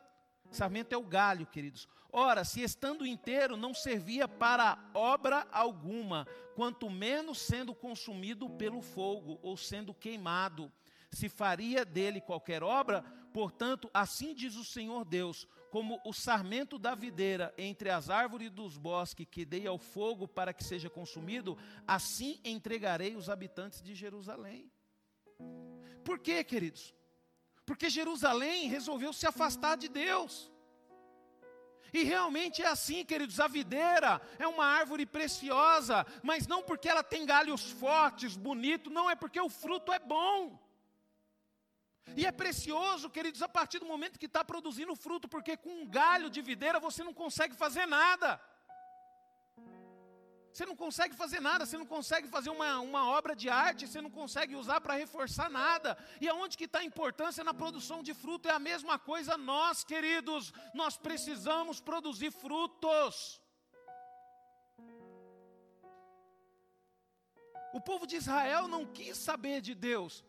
[0.50, 1.88] Sarmento é o galho, queridos.
[2.12, 9.40] Ora, se estando inteiro não servia para obra alguma, quanto menos sendo consumido pelo fogo
[9.42, 10.72] ou sendo queimado,
[11.10, 13.04] se faria dele qualquer obra,
[13.36, 18.78] portanto, assim diz o Senhor Deus: como o sarmento da videira entre as árvores dos
[18.78, 24.72] bosques que dei ao fogo para que seja consumido, assim entregarei os habitantes de Jerusalém.
[26.02, 26.94] Por quê, queridos?
[27.66, 30.50] Porque Jerusalém resolveu se afastar de Deus.
[31.92, 37.02] E realmente é assim, queridos, a videira é uma árvore preciosa, mas não porque ela
[37.02, 40.58] tem galhos fortes, bonito, não, é porque o fruto é bom.
[42.14, 45.86] E é precioso, queridos, a partir do momento que está produzindo fruto, porque com um
[45.86, 48.40] galho de videira você não consegue fazer nada.
[50.56, 54.00] Você não consegue fazer nada, você não consegue fazer uma, uma obra de arte, você
[54.00, 55.98] não consegue usar para reforçar nada.
[56.18, 58.48] E aonde que está a importância na produção de fruto?
[58.48, 63.38] É a mesma coisa nós, queridos, nós precisamos produzir frutos.
[67.74, 70.24] O povo de Israel não quis saber de Deus,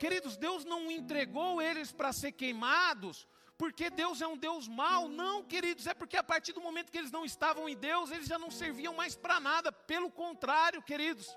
[0.00, 5.06] Queridos, Deus não entregou eles para ser queimados, porque Deus é um Deus mau.
[5.08, 8.26] Não, queridos, é porque a partir do momento que eles não estavam em Deus, eles
[8.26, 9.70] já não serviam mais para nada.
[9.70, 11.36] Pelo contrário, queridos,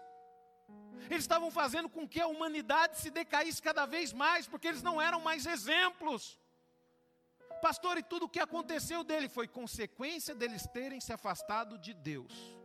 [1.09, 5.01] eles estavam fazendo com que a humanidade se decaísse cada vez mais, porque eles não
[5.01, 6.39] eram mais exemplos.
[7.61, 12.62] Pastor, e tudo o que aconteceu dele foi consequência deles terem se afastado de Deus.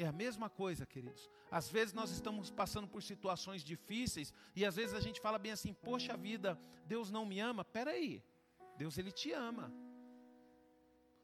[0.00, 1.28] É a mesma coisa, queridos.
[1.50, 5.50] Às vezes nós estamos passando por situações difíceis e às vezes a gente fala bem
[5.50, 6.56] assim: "Poxa vida,
[6.86, 7.62] Deus não me ama".
[7.62, 8.22] Espera aí.
[8.76, 9.66] Deus ele te ama.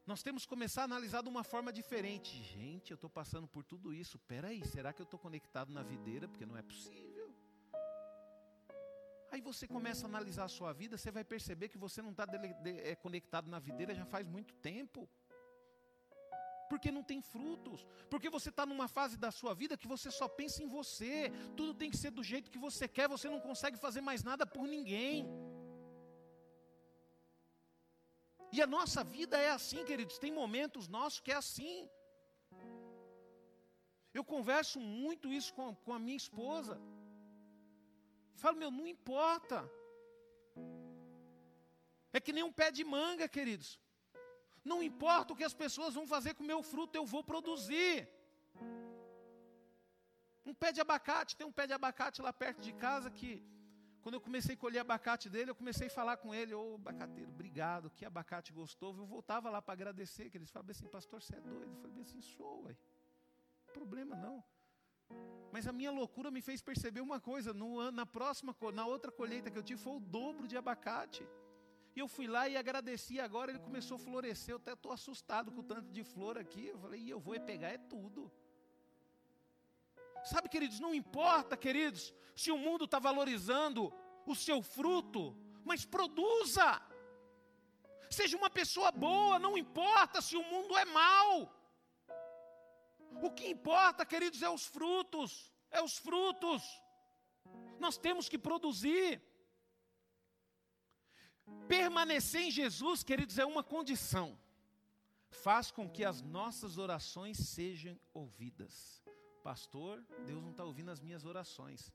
[0.05, 2.43] Nós temos que começar a analisar de uma forma diferente.
[2.43, 4.17] Gente, eu estou passando por tudo isso.
[4.17, 6.27] Espera aí, será que eu estou conectado na videira?
[6.27, 7.33] Porque não é possível.
[9.31, 12.25] Aí você começa a analisar a sua vida, você vai perceber que você não está
[12.91, 15.09] é, conectado na videira já faz muito tempo
[16.69, 20.27] porque não tem frutos, porque você está numa fase da sua vida que você só
[20.27, 23.77] pensa em você, tudo tem que ser do jeito que você quer, você não consegue
[23.77, 25.27] fazer mais nada por ninguém.
[28.55, 31.89] E a nossa vida é assim, queridos, tem momentos nossos que é assim.
[34.13, 36.79] Eu converso muito isso com, com a minha esposa.
[38.35, 39.57] Falo, meu, não importa.
[42.13, 43.77] É que nem um pé de manga, queridos.
[44.71, 48.09] Não importa o que as pessoas vão fazer com o meu fruto, eu vou produzir.
[50.45, 53.31] Um pé de abacate, tem um pé de abacate lá perto de casa que,
[54.01, 56.75] quando eu comecei a colher abacate dele, eu comecei a falar com ele, ô oh,
[56.75, 59.01] abacateiro, obrigado, que abacate gostoso.
[59.01, 61.71] Eu voltava lá para agradecer, que eles falavam assim, pastor, você é doido?
[61.71, 62.75] Eu falei assim, sou, ué.
[63.73, 64.43] Problema não.
[65.51, 69.51] Mas a minha loucura me fez perceber uma coisa, no, na próxima, na outra colheita
[69.51, 71.27] que eu tive, foi o dobro de abacate.
[71.95, 73.19] E eu fui lá e agradeci.
[73.19, 74.53] Agora ele começou a florescer.
[74.53, 76.67] Eu até estou assustado com o tanto de flor aqui.
[76.67, 78.31] Eu falei, e eu vou pegar é tudo.
[80.23, 83.93] Sabe, queridos, não importa, queridos, se o mundo está valorizando
[84.25, 86.81] o seu fruto, mas produza.
[88.09, 91.31] Seja uma pessoa boa, não importa se o mundo é mau.
[93.21, 95.53] O que importa, queridos, é os frutos.
[95.71, 96.61] É os frutos.
[97.79, 99.21] Nós temos que produzir.
[101.67, 104.37] Permanecer em Jesus, queridos, é uma condição.
[105.29, 109.03] Faz com que as nossas orações sejam ouvidas.
[109.43, 111.91] Pastor, Deus não está ouvindo as minhas orações.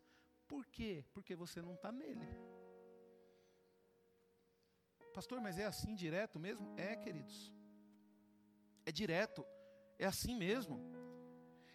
[0.47, 1.05] Por quê?
[1.13, 2.27] Porque você não está nele.
[5.13, 6.75] Pastor, mas é assim direto mesmo?
[6.77, 7.53] É, queridos.
[8.87, 9.45] É direto.
[9.99, 10.81] É assim mesmo.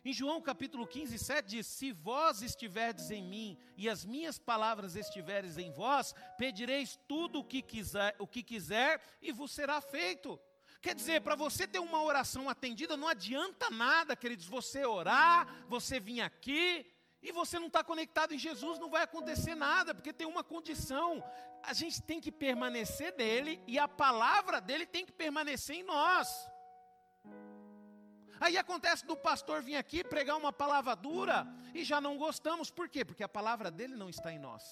[0.05, 4.95] Em João capítulo 15, 7 diz: Se vós estiverdes em mim e as minhas palavras
[4.95, 10.39] estiveres em vós, pedireis tudo o que quiser, o que quiser e vos será feito.
[10.79, 15.99] Quer dizer, para você ter uma oração atendida, não adianta nada, queridos, você orar, você
[15.99, 16.85] vir aqui,
[17.19, 21.23] e você não está conectado em Jesus, não vai acontecer nada, porque tem uma condição:
[21.63, 26.47] a gente tem que permanecer nele e a palavra dele tem que permanecer em nós.
[28.39, 32.89] Aí acontece do pastor vir aqui pregar uma palavra dura e já não gostamos, por
[32.89, 33.05] quê?
[33.05, 34.63] Porque a palavra dele não está em nós.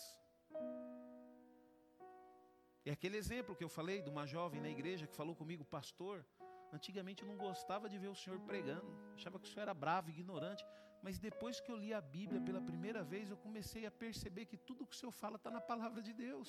[2.85, 6.25] É aquele exemplo que eu falei de uma jovem na igreja que falou comigo, pastor.
[6.73, 10.09] Antigamente eu não gostava de ver o senhor pregando, achava que o senhor era bravo,
[10.09, 10.65] ignorante.
[11.03, 14.55] Mas depois que eu li a Bíblia pela primeira vez, eu comecei a perceber que
[14.55, 16.47] tudo que o Senhor fala está na palavra de Deus.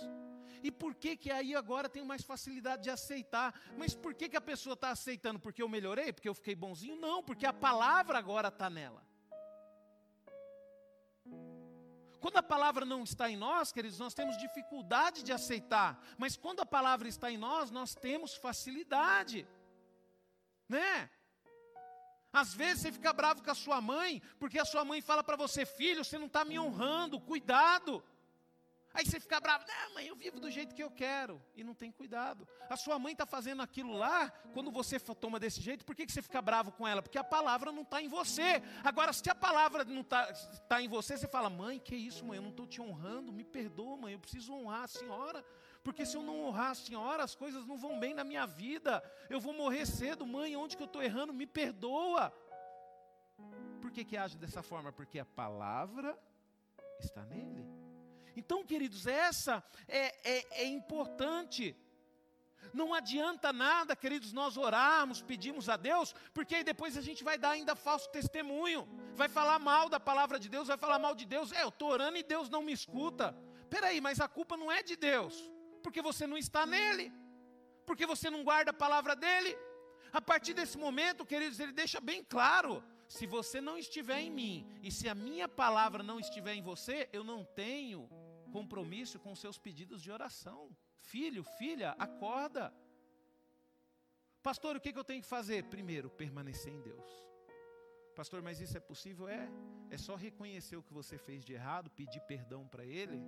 [0.63, 3.53] E por que que aí agora tenho mais facilidade de aceitar?
[3.77, 5.41] Mas por que que a pessoa está aceitando?
[5.41, 6.13] Porque eu melhorei?
[6.13, 6.95] Porque eu fiquei bonzinho?
[6.95, 9.03] Não, porque a palavra agora está nela.
[12.21, 16.01] Quando a palavra não está em nós, queridos, nós temos dificuldade de aceitar.
[16.17, 19.47] Mas quando a palavra está em nós, nós temos facilidade.
[20.69, 21.11] Né?
[22.35, 25.37] Às vezes você fica bravo com a sua mãe, porque a sua mãe fala para
[25.37, 28.03] você, filho, você não está me honrando, cuidado.
[28.93, 31.75] Aí você fica bravo, não, mãe, eu vivo do jeito que eu quero, e não
[31.75, 32.47] tem cuidado.
[32.69, 36.13] A sua mãe está fazendo aquilo lá, quando você toma desse jeito, por que, que
[36.13, 37.03] você fica bravo com ela?
[37.03, 38.61] Porque a palavra não está em você.
[38.83, 40.33] Agora, se a palavra não está
[40.69, 43.45] tá em você, você fala, mãe, que isso, mãe, eu não estou te honrando, me
[43.45, 45.45] perdoa, mãe, eu preciso honrar a senhora
[45.85, 49.05] porque se eu não honrar a senhora, as coisas não vão bem na minha vida,
[49.29, 52.33] eu vou morrer cedo, mãe, onde que eu estou errando, me perdoa.
[53.83, 54.91] Por que, que age dessa forma?
[54.91, 56.19] Porque a palavra
[56.99, 57.69] está nele.
[58.35, 61.77] Então, queridos, essa é, é, é importante.
[62.73, 67.37] Não adianta nada, queridos, nós orarmos, pedimos a Deus, porque aí depois a gente vai
[67.37, 71.27] dar ainda falso testemunho, vai falar mal da palavra de Deus, vai falar mal de
[71.27, 71.53] Deus.
[71.53, 73.37] É, eu estou orando e Deus não me escuta.
[73.69, 75.54] Peraí, mas a culpa não é de Deus
[75.85, 77.07] porque você não está nele,
[77.89, 79.53] porque você não guarda a palavra dele.
[80.19, 82.83] A partir desse momento, queridos, ele deixa bem claro:
[83.17, 86.97] se você não estiver em mim e se a minha palavra não estiver em você,
[87.13, 88.09] eu não tenho
[88.57, 90.63] compromisso com seus pedidos de oração.
[91.13, 92.65] Filho, filha, acorda.
[94.43, 95.65] Pastor, o que, eu tenho que fazer?
[95.65, 97.11] Primeiro, permanecer em Deus.
[98.15, 99.27] Pastor, mas isso é possível?
[99.29, 99.49] É.
[99.91, 103.21] É só reconhecer o que você fez de errado, pedir perdão para Ele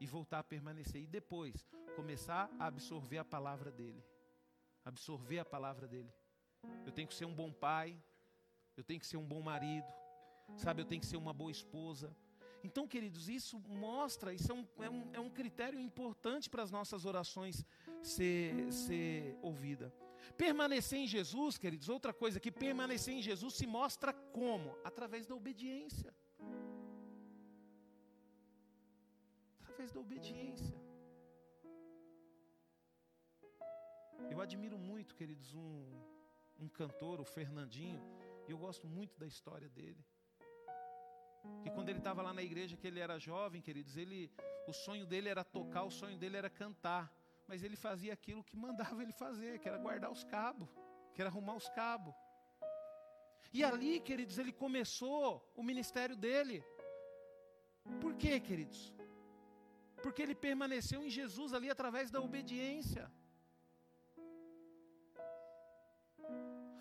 [0.00, 1.02] e voltar a permanecer.
[1.02, 4.02] E depois, começar a absorver a palavra dele.
[4.84, 6.12] Absorver a palavra dele.
[6.84, 8.00] Eu tenho que ser um bom pai,
[8.76, 9.86] eu tenho que ser um bom marido,
[10.56, 10.82] sabe?
[10.82, 12.16] Eu tenho que ser uma boa esposa.
[12.62, 16.70] Então, queridos, isso mostra, isso é um, é um, é um critério importante para as
[16.70, 17.64] nossas orações
[18.02, 19.92] ser, ser ouvida.
[20.36, 24.76] Permanecer em Jesus, queridos, outra coisa que permanecer em Jesus se mostra como?
[24.84, 26.14] Através da obediência.
[29.78, 30.76] Através da obediência.
[34.28, 35.84] Eu admiro muito, queridos, um,
[36.58, 38.02] um cantor, o Fernandinho,
[38.48, 40.04] e eu gosto muito da história dele.
[41.62, 44.32] Que quando ele estava lá na igreja, que ele era jovem, queridos, ele,
[44.66, 47.04] o sonho dele era tocar, o sonho dele era cantar.
[47.46, 50.68] Mas ele fazia aquilo que mandava ele fazer, que era guardar os cabos,
[51.14, 52.14] que era arrumar os cabos.
[53.52, 56.64] E ali, queridos, ele começou o ministério dele.
[58.00, 58.97] Por quê, queridos?
[60.02, 63.10] Porque ele permaneceu em Jesus ali através da obediência.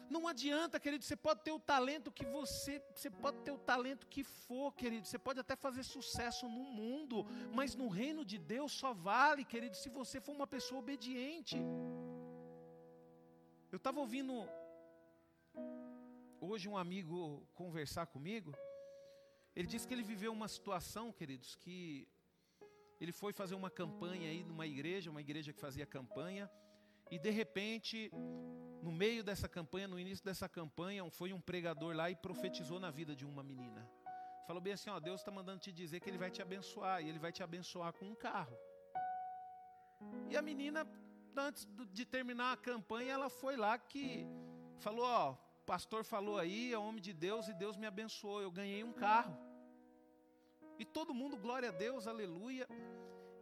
[0.10, 4.08] Não adianta, querido, você pode ter o talento que você, você pode ter o talento
[4.08, 8.71] que for, querido, você pode até fazer sucesso no mundo, mas no reino de Deus
[8.71, 11.58] só vale, querido, se você for uma pessoa obediente.
[13.69, 14.34] Eu estava ouvindo
[16.39, 18.53] hoje um amigo conversar comigo,
[19.56, 22.08] ele disse que ele viveu uma situação, queridos, que
[22.99, 26.49] ele foi fazer uma campanha aí numa igreja, uma igreja que fazia campanha,
[27.10, 28.12] e de repente,
[28.81, 32.91] no meio dessa campanha, no início dessa campanha, foi um pregador lá e profetizou na
[32.91, 33.88] vida de uma menina.
[34.45, 37.10] Falou bem assim: ó, Deus está mandando te dizer que Ele vai te abençoar, e
[37.10, 38.57] Ele vai te abençoar com um carro.
[40.29, 40.86] E a menina,
[41.36, 44.25] antes de terminar a campanha, ela foi lá que
[44.79, 48.83] falou: ó, pastor falou aí, é homem de Deus, e Deus me abençoou, eu ganhei
[48.83, 49.46] um carro.
[50.80, 52.67] E todo mundo, glória a Deus, aleluia.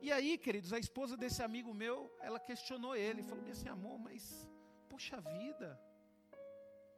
[0.02, 4.50] E aí, queridos, a esposa desse amigo meu, ela questionou ele, falou assim: amor, mas,
[4.90, 5.80] poxa vida,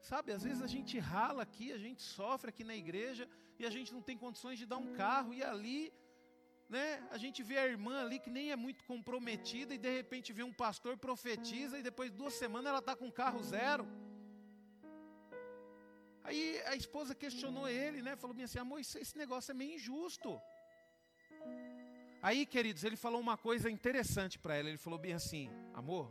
[0.01, 3.27] sabe, às vezes a gente rala aqui, a gente sofre aqui na igreja,
[3.57, 5.91] e a gente não tem condições de dar um carro, e ali,
[6.69, 10.33] né, a gente vê a irmã ali que nem é muito comprometida, e de repente
[10.33, 13.87] vê um pastor profetiza, e depois de duas semanas ela está com carro zero.
[16.27, 18.13] Aí a esposa questionou ele, né?
[18.17, 20.29] Falou bem assim: amor, esse negócio é meio injusto.
[22.21, 24.67] Aí, queridos, ele falou uma coisa interessante para ela.
[24.67, 26.05] Ele falou bem assim: amor,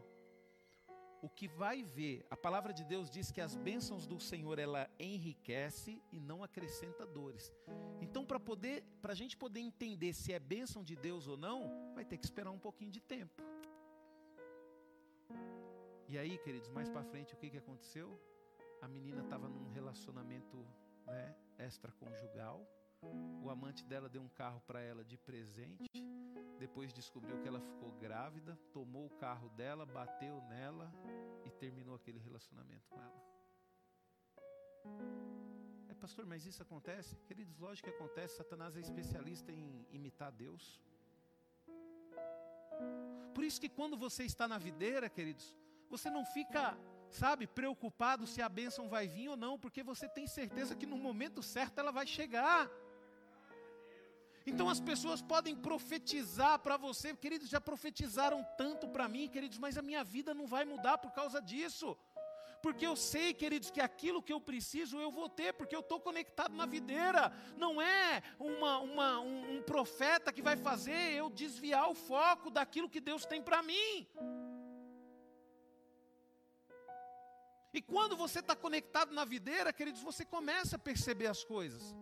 [1.20, 4.88] o que vai ver, a palavra de Deus diz que as bênçãos do Senhor ela
[4.98, 7.52] enriquece e não acrescenta dores.
[8.00, 11.92] Então, para poder, para a gente poder entender se é bênção de Deus ou não,
[11.94, 13.42] vai ter que esperar um pouquinho de tempo.
[16.08, 18.18] E aí, queridos, mais para frente, o que, que aconteceu?
[18.80, 20.66] A menina estava num relacionamento
[21.06, 22.66] né, extraconjugal.
[23.42, 25.86] O amante dela deu um carro para ela de presente.
[26.58, 30.90] Depois descobriu que ela ficou grávida, tomou o carro dela, bateu nela
[31.44, 33.22] e terminou aquele relacionamento com ela.
[35.88, 37.16] É, pastor, mas isso acontece?
[37.26, 38.36] Queridos, lógico que acontece.
[38.36, 40.80] Satanás é especialista em imitar Deus.
[43.34, 45.54] Por isso que quando você está na videira, queridos,
[45.90, 46.76] você não fica,
[47.10, 50.96] sabe, preocupado se a bênção vai vir ou não, porque você tem certeza que no
[50.96, 52.70] momento certo ela vai chegar.
[54.46, 59.76] Então as pessoas podem profetizar para você, queridos, já profetizaram tanto para mim, queridos, mas
[59.76, 61.96] a minha vida não vai mudar por causa disso.
[62.62, 66.00] Porque eu sei, queridos, que aquilo que eu preciso eu vou ter, porque eu estou
[66.00, 67.32] conectado na videira.
[67.56, 72.88] Não é uma, uma, um, um profeta que vai fazer eu desviar o foco daquilo
[72.88, 74.06] que Deus tem para mim.
[77.76, 81.94] E quando você está conectado na videira, queridos, você começa a perceber as coisas.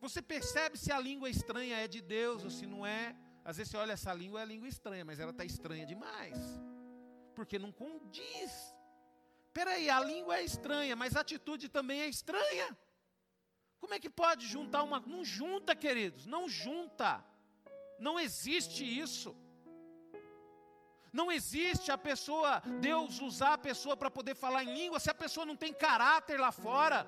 [0.00, 3.14] Você percebe se a língua estranha é de Deus ou se não é.
[3.44, 6.36] Às vezes você olha essa língua, é língua estranha, mas ela está estranha demais.
[7.36, 8.74] Porque não condiz.
[9.52, 12.76] Peraí, a língua é estranha, mas a atitude também é estranha.
[13.78, 14.98] Como é que pode juntar uma.
[14.98, 17.24] Não junta, queridos, não junta.
[18.00, 19.36] Não existe isso.
[21.12, 25.14] Não existe a pessoa, Deus usar a pessoa para poder falar em língua, se a
[25.14, 27.06] pessoa não tem caráter lá fora.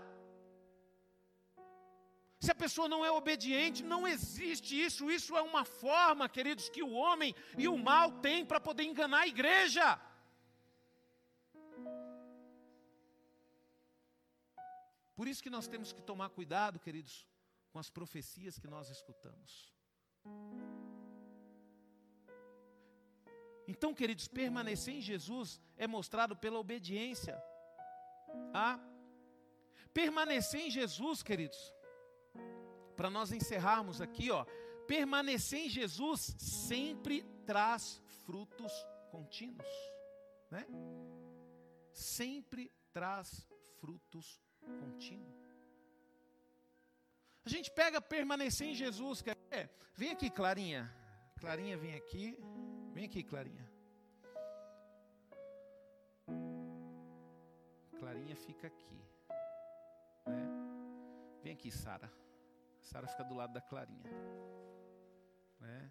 [2.39, 5.11] Se a pessoa não é obediente, não existe isso.
[5.11, 9.21] Isso é uma forma, queridos, que o homem e o mal têm para poder enganar
[9.23, 9.99] a igreja.
[15.17, 17.27] Por isso que nós temos que tomar cuidado, queridos,
[17.73, 19.73] com as profecias que nós escutamos.
[23.67, 27.43] Então, queridos, permanecer em Jesus é mostrado pela obediência.
[28.53, 28.79] Ah,
[29.93, 31.73] permanecer em Jesus, queridos,
[32.97, 34.45] para nós encerrarmos aqui, ó,
[34.87, 38.73] permanecer em Jesus sempre traz frutos
[39.11, 39.69] contínuos,
[40.51, 40.67] né?
[41.93, 43.47] Sempre traz
[43.81, 44.41] frutos
[44.81, 45.45] contínuos.
[47.45, 49.71] A gente pega permanecer em Jesus, quer ver?
[49.95, 50.93] Vem aqui, Clarinha.
[51.39, 52.39] Clarinha, vem aqui.
[52.95, 53.69] Vem aqui, Clarinha.
[57.99, 59.03] Clarinha fica aqui.
[60.27, 60.47] Né?
[61.43, 62.09] Vem aqui, Sara.
[62.81, 64.09] Sara fica do lado da Clarinha.
[65.59, 65.91] Né?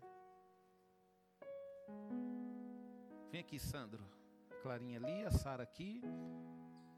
[3.30, 4.10] Vem aqui, Sandro.
[4.62, 6.02] Clarinha ali, a Sara aqui,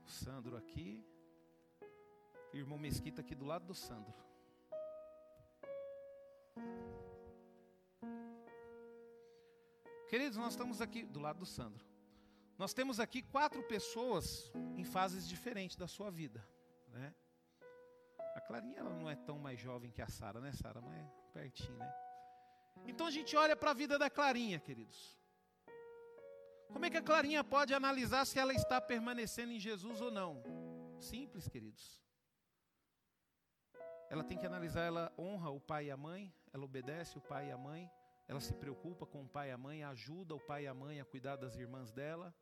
[0.05, 1.03] o Sandro aqui.
[2.53, 4.13] irmão Mesquita aqui do lado do Sandro.
[10.15, 11.85] Queridos, nós estamos aqui do lado do Sandro.
[12.57, 16.41] Nós temos aqui quatro pessoas em fases diferentes da sua vida,
[16.87, 17.13] né?
[18.33, 20.79] A Clarinha ela não é tão mais jovem que a Sara, né, Sara?
[20.79, 21.93] Mas é pertinho, né?
[22.87, 25.19] Então a gente olha para a vida da Clarinha, queridos.
[26.71, 30.41] Como é que a Clarinha pode analisar se ela está permanecendo em Jesus ou não?
[30.97, 32.01] Simples, queridos.
[34.09, 37.49] Ela tem que analisar, ela honra o pai e a mãe, ela obedece o pai
[37.49, 37.91] e a mãe,
[38.27, 40.99] ela se preocupa com o pai e a mãe, ajuda o pai e a mãe
[40.99, 42.33] a cuidar das irmãs dela,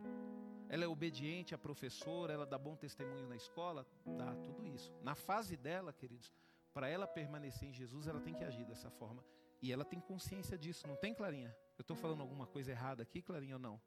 [0.70, 3.86] ela é obediente à professora, ela dá bom testemunho na escola,
[4.18, 4.94] dá tudo isso.
[5.02, 6.32] Na fase dela, queridos,
[6.74, 9.24] para ela permanecer em Jesus, ela tem que agir dessa forma.
[9.62, 11.56] E ela tem consciência disso, não tem, Clarinha?
[11.78, 13.82] Eu estou falando alguma coisa errada aqui, Clarinha, ou não?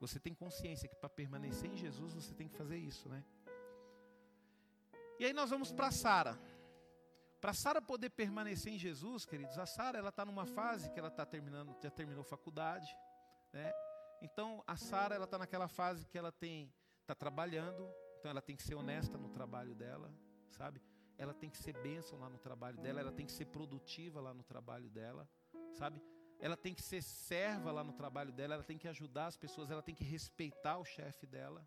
[0.00, 3.24] Você tem consciência que para permanecer em Jesus você tem que fazer isso, né?
[5.18, 6.38] E aí nós vamos para Sara.
[7.40, 11.08] Para Sara poder permanecer em Jesus, queridos, a Sara ela está numa fase que ela
[11.08, 12.88] está terminando, já terminou faculdade,
[13.52, 13.72] né?
[14.20, 18.54] Então a Sara ela está naquela fase que ela tem está trabalhando, então ela tem
[18.54, 20.12] que ser honesta no trabalho dela,
[20.50, 20.82] sabe?
[21.16, 24.34] Ela tem que ser bênção lá no trabalho dela, ela tem que ser produtiva lá
[24.34, 25.28] no trabalho dela,
[25.72, 26.02] sabe?
[26.38, 29.70] Ela tem que ser serva lá no trabalho dela, ela tem que ajudar as pessoas,
[29.70, 31.66] ela tem que respeitar o chefe dela,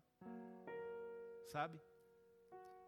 [1.48, 1.80] sabe?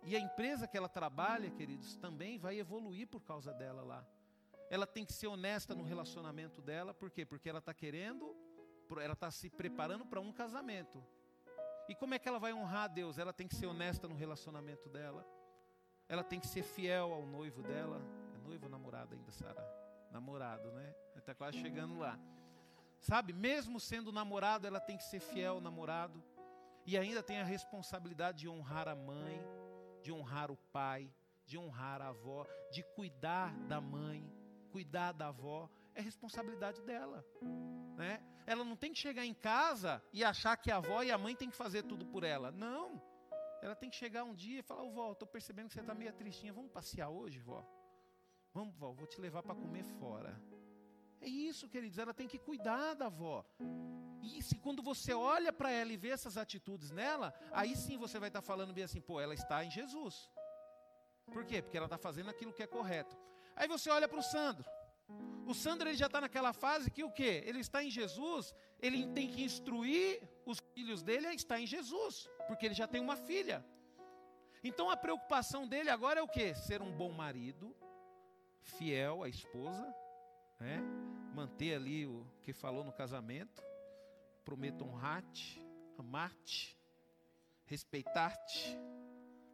[0.05, 4.07] E a empresa que ela trabalha, queridos, também vai evoluir por causa dela lá.
[4.71, 7.25] Ela tem que ser honesta no relacionamento dela, por quê?
[7.25, 8.35] Porque ela está querendo
[9.01, 11.03] ela está se preparando para um casamento.
[11.89, 13.19] E como é que ela vai honrar a Deus?
[13.19, 15.27] Ela tem que ser honesta no relacionamento dela.
[16.09, 18.01] Ela tem que ser fiel ao noivo dela.
[18.35, 19.63] É noivo ou namorado ainda, Sara?
[20.11, 20.95] Namorado, né?
[21.17, 22.19] Está quase chegando lá.
[23.01, 23.33] Sabe?
[23.33, 26.23] Mesmo sendo namorado, ela tem que ser fiel ao namorado.
[26.87, 29.43] E ainda tem a responsabilidade de honrar a mãe,
[30.05, 31.11] de honrar o pai,
[31.47, 34.23] de honrar a avó, de cuidar da mãe,
[34.71, 35.71] cuidar da avó.
[35.95, 37.25] É responsabilidade dela.
[37.97, 38.23] Né?
[38.47, 41.35] Ela não tem que chegar em casa e achar que a avó e a mãe
[41.35, 42.53] têm que fazer tudo por ela.
[42.53, 43.03] Não.
[43.63, 45.95] Ela tem que chegar um dia e falar: Ô vó, estou percebendo que você está
[45.95, 46.53] meio tristinha.
[46.53, 47.65] Vamos passear hoje, vó?
[48.53, 50.39] Vamos, vó, vou te levar para comer fora.
[51.19, 51.97] É isso, queridos.
[51.97, 53.43] Ela tem que cuidar da avó.
[54.37, 58.19] E se quando você olha para ela e vê essas atitudes nela, aí sim você
[58.19, 60.31] vai estar tá falando bem assim: pô, ela está em Jesus.
[61.33, 61.61] Por quê?
[61.63, 63.17] Porque ela está fazendo aquilo que é correto.
[63.57, 64.69] Aí você olha para o Sandro.
[65.47, 67.43] O Sandro ele já está naquela fase que o quê?
[67.45, 72.29] Ele está em Jesus, ele tem que instruir os filhos dele a estar em Jesus,
[72.47, 73.65] porque ele já tem uma filha.
[74.63, 76.55] Então a preocupação dele agora é o quê?
[76.55, 77.77] Ser um bom marido,
[78.63, 79.95] fiel à esposa,
[80.59, 80.81] né?
[81.35, 83.63] manter ali o que falou no casamento,
[84.45, 85.61] prometo honrar-te,
[85.99, 86.79] amar-te,
[87.65, 88.79] respeitar-te,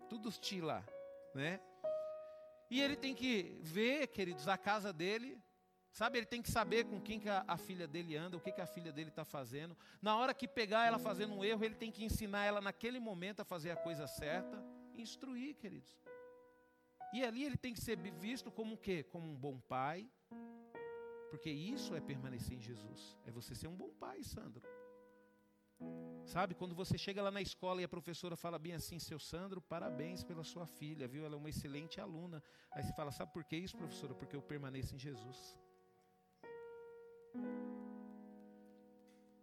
[0.08, 0.84] tudo ti lá,
[1.34, 1.60] né?
[2.70, 5.40] E ele tem que ver, queridos, a casa dele.
[5.92, 8.52] Sabe, ele tem que saber com quem que a, a filha dele anda, o que,
[8.52, 9.76] que a filha dele está fazendo.
[10.00, 13.40] Na hora que pegar ela fazendo um erro, ele tem que ensinar ela naquele momento
[13.40, 14.62] a fazer a coisa certa.
[14.94, 16.00] Instruir, queridos.
[17.12, 19.02] E ali ele tem que ser visto como o quê?
[19.02, 20.08] Como um bom pai.
[21.28, 23.18] Porque isso é permanecer em Jesus.
[23.26, 24.62] É você ser um bom pai, Sandro.
[26.24, 29.60] Sabe, quando você chega lá na escola e a professora fala bem assim, seu Sandro,
[29.60, 31.24] parabéns pela sua filha, viu?
[31.24, 32.42] Ela é uma excelente aluna.
[32.70, 34.14] Aí você fala, sabe por que isso, professora?
[34.14, 35.58] Porque eu permaneço em Jesus.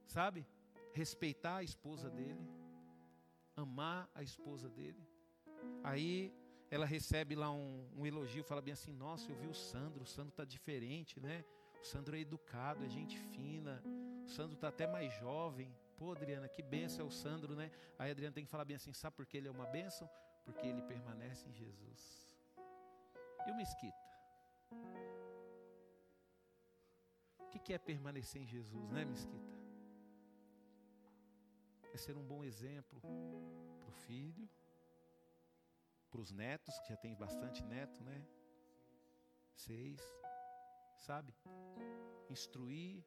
[0.05, 0.47] Sabe?
[0.93, 2.47] Respeitar a esposa dele,
[3.55, 5.05] amar a esposa dele.
[5.83, 6.33] Aí
[6.69, 10.07] ela recebe lá um, um elogio, fala bem assim: Nossa, eu vi o Sandro, o
[10.07, 11.43] Sandro está diferente, né?
[11.81, 13.83] O Sandro é educado, é gente fina,
[14.25, 15.69] o Sandro está até mais jovem.
[15.97, 17.71] Pô, Adriana, que benção é o Sandro, né?
[17.97, 20.07] Aí a Adriana tem que falar bem assim: sabe por que ele é uma benção?
[20.45, 22.01] Porque ele permanece em Jesus.
[23.47, 23.97] E o Mesquita?
[27.39, 29.53] O que é permanecer em Jesus, né, Mesquita?
[31.91, 33.01] É ser um bom exemplo
[33.79, 34.47] para o filho,
[36.11, 38.23] para os netos, que já tem bastante neto, né?
[39.55, 39.99] Seis,
[40.99, 41.33] sabe?
[42.29, 43.03] Instruir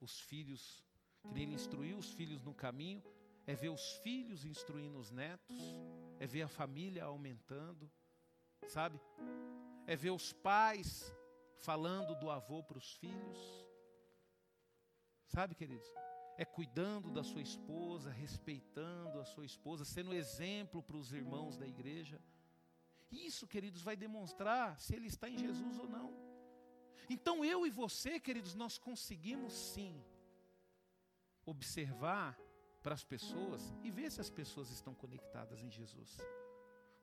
[0.00, 0.84] os filhos
[1.32, 3.02] que ele instruiu os filhos no caminho,
[3.46, 5.58] é ver os filhos instruindo os netos,
[6.18, 7.90] é ver a família aumentando,
[8.68, 9.00] sabe?
[9.86, 11.14] É ver os pais
[11.58, 13.38] falando do avô para os filhos,
[15.26, 15.86] sabe, queridos?
[16.36, 21.66] É cuidando da sua esposa, respeitando a sua esposa, sendo exemplo para os irmãos da
[21.66, 22.20] igreja.
[23.10, 26.12] Isso, queridos, vai demonstrar se ele está em Jesus ou não.
[27.08, 30.02] Então eu e você, queridos, nós conseguimos sim
[31.46, 32.38] observar
[32.82, 36.18] para as pessoas e ver se as pessoas estão conectadas em Jesus.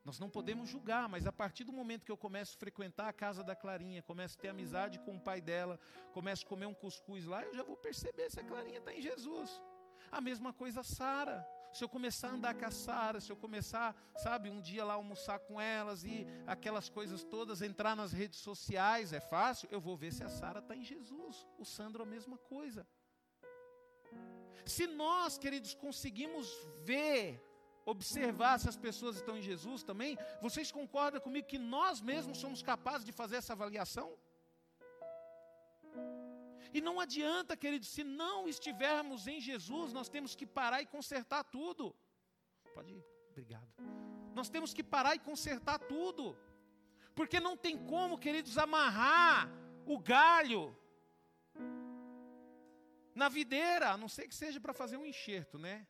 [0.04, 3.14] Nós não podemos julgar, mas a partir do momento que eu começo a frequentar a
[3.14, 5.80] casa da Clarinha, começo a ter amizade com o pai dela,
[6.12, 9.02] começo a comer um cuscuz lá, eu já vou perceber se a Clarinha está em
[9.02, 9.62] Jesus.
[10.12, 11.48] A mesma coisa Sara.
[11.72, 14.96] Se eu começar a andar com a Sara, se eu começar, sabe, um dia lá
[14.96, 19.96] almoçar com elas e aquelas coisas todas, entrar nas redes sociais, é fácil, eu vou
[19.96, 21.48] ver se a Sara está em Jesus.
[21.58, 22.86] O Sandro a mesma coisa.
[24.66, 26.48] Se nós, queridos, conseguimos
[26.84, 27.42] ver,
[27.86, 32.62] observar se as pessoas estão em Jesus também, vocês concordam comigo que nós mesmos somos
[32.62, 34.16] capazes de fazer essa avaliação?
[36.74, 41.44] E não adianta, queridos, se não estivermos em Jesus, nós temos que parar e consertar
[41.44, 41.94] tudo.
[42.74, 43.68] Pode ir, obrigado.
[44.34, 46.38] Nós temos que parar e consertar tudo.
[47.14, 49.50] Porque não tem como, queridos, amarrar
[49.86, 50.76] o galho
[53.22, 55.86] na videira, a não ser que seja para fazer um enxerto, né?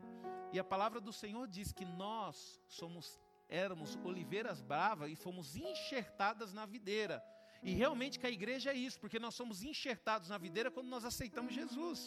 [0.52, 3.06] E a palavra do Senhor diz que nós somos
[3.48, 7.24] éramos oliveiras bravas e fomos enxertadas na videira.
[7.64, 11.06] E realmente que a igreja é isso, porque nós somos enxertados na videira quando nós
[11.06, 12.00] aceitamos Jesus,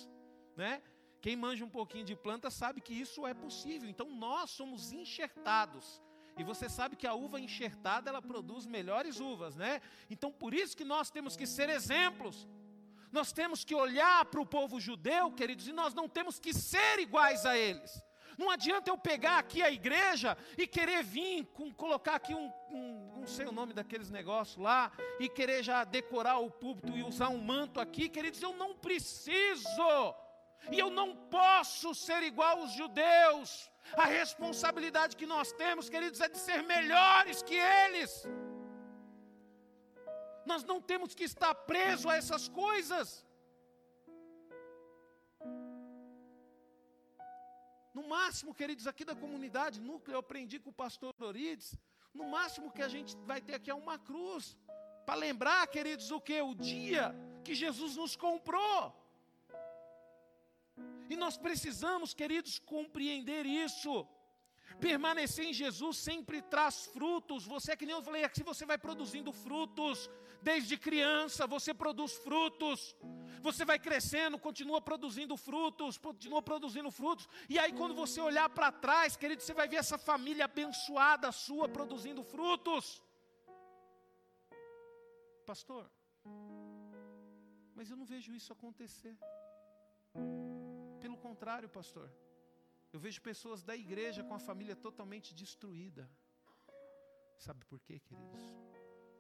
[0.57, 0.83] né?
[1.23, 3.89] Quem manja um pouquinho de planta sabe que isso é possível.
[3.89, 6.03] Então nós somos enxertados.
[6.37, 9.81] E você sabe que a uva enxertada ela produz melhores uvas, né?
[10.11, 12.47] Então por isso que nós temos que ser exemplos
[13.15, 16.99] nós temos que olhar para o povo judeu, queridos, e nós não temos que ser
[16.99, 18.03] iguais a eles.
[18.37, 23.19] Não adianta eu pegar aqui a igreja e querer vir com, colocar aqui um, um,
[23.21, 24.91] não sei o nome daqueles negócios lá,
[25.21, 30.15] e querer já decorar o púlpito e usar um manto aqui, queridos, eu não preciso,
[30.73, 33.71] e eu não posso ser igual aos judeus.
[33.97, 38.27] A responsabilidade que nós temos, queridos, é de ser melhores que eles.
[40.47, 43.25] Nós não temos que estar preso a essas coisas.
[47.95, 51.77] No máximo, queridos, aqui da comunidade núcleo, eu aprendi com o pastor Orides,
[52.13, 54.57] no máximo que a gente vai ter aqui é uma cruz,
[55.07, 56.41] para lembrar, queridos, o que?
[56.41, 57.15] O dia
[57.45, 58.93] que Jesus nos comprou.
[61.09, 64.07] E nós precisamos, queridos, compreender isso.
[64.81, 67.47] Permanecer em Jesus sempre traz frutos.
[67.47, 70.11] Você é que nem eu falei aqui, você vai produzindo frutos.
[70.43, 72.95] Desde criança você produz frutos.
[73.41, 77.29] Você vai crescendo, continua produzindo frutos, continua produzindo frutos.
[77.49, 81.69] E aí quando você olhar para trás, querido, você vai ver essa família abençoada sua
[81.69, 83.03] produzindo frutos.
[85.47, 85.91] Pastor,
[87.75, 89.17] mas eu não vejo isso acontecer.
[91.01, 92.11] Pelo contrário, pastor.
[92.95, 96.09] Eu vejo pessoas da igreja com a família totalmente destruída.
[97.37, 98.43] Sabe por quê, queridos?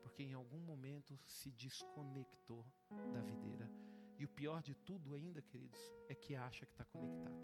[0.00, 2.64] Porque em algum momento se desconectou
[3.12, 3.68] da videira.
[4.16, 7.42] E o pior de tudo ainda, queridos, é que acha que está conectado.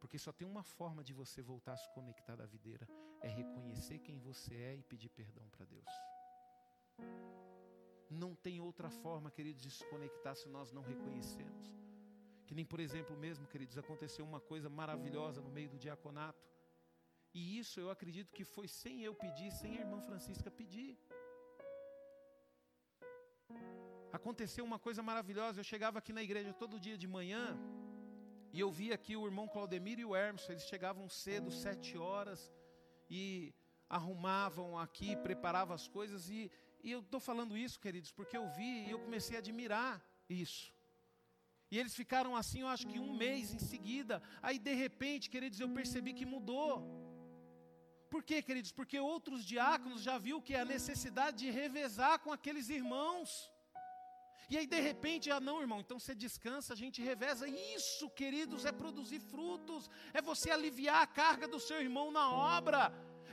[0.00, 2.88] Porque só tem uma forma de você voltar a se conectar da videira:
[3.20, 5.92] é reconhecer quem você é e pedir perdão para Deus.
[8.10, 11.83] Não tem outra forma, queridos, de se conectar se nós não reconhecemos.
[12.46, 16.44] Que nem, por exemplo, mesmo, queridos, aconteceu uma coisa maravilhosa no meio do diaconato.
[17.32, 20.98] E isso eu acredito que foi sem eu pedir, sem a irmã Francisca pedir.
[24.12, 25.60] Aconteceu uma coisa maravilhosa.
[25.60, 27.58] Eu chegava aqui na igreja todo dia de manhã
[28.52, 30.48] e eu via aqui o irmão Claudemir e o Hermes.
[30.48, 32.52] Eles chegavam cedo, sete horas,
[33.10, 33.52] e
[33.88, 36.28] arrumavam aqui, preparavam as coisas.
[36.30, 36.50] E,
[36.82, 40.73] e eu estou falando isso, queridos, porque eu vi e eu comecei a admirar isso.
[41.74, 44.16] E eles ficaram assim, eu acho que um mês em seguida.
[44.46, 46.70] Aí de repente, queridos, eu percebi que mudou.
[48.12, 48.70] Por quê, queridos?
[48.78, 53.30] Porque outros diáconos já viu que é a necessidade de revezar com aqueles irmãos.
[54.52, 57.48] E aí de repente, ah não, irmão, então você descansa, a gente reveza.
[57.78, 62.82] Isso, queridos, é produzir frutos, é você aliviar a carga do seu irmão na obra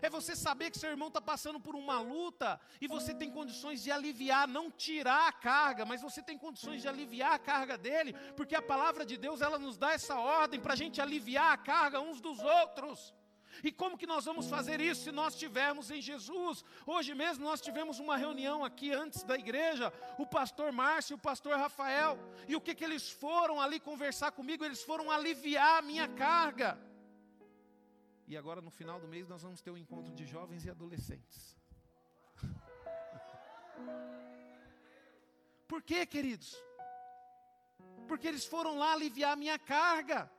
[0.01, 3.83] é você saber que seu irmão está passando por uma luta e você tem condições
[3.83, 8.13] de aliviar, não tirar a carga, mas você tem condições de aliviar a carga dele,
[8.35, 11.57] porque a palavra de Deus ela nos dá essa ordem para a gente aliviar a
[11.57, 13.13] carga uns dos outros.
[13.63, 16.63] E como que nós vamos fazer isso se nós estivermos em Jesus?
[16.85, 21.19] Hoje mesmo nós tivemos uma reunião aqui antes da igreja, o pastor Márcio e o
[21.19, 24.63] pastor Rafael, e o que, que eles foram ali conversar comigo?
[24.63, 26.79] Eles foram aliviar a minha carga.
[28.31, 31.57] E agora no final do mês nós vamos ter um encontro de jovens e adolescentes.
[35.67, 36.55] Por quê, queridos?
[38.07, 40.31] Porque eles foram lá aliviar minha carga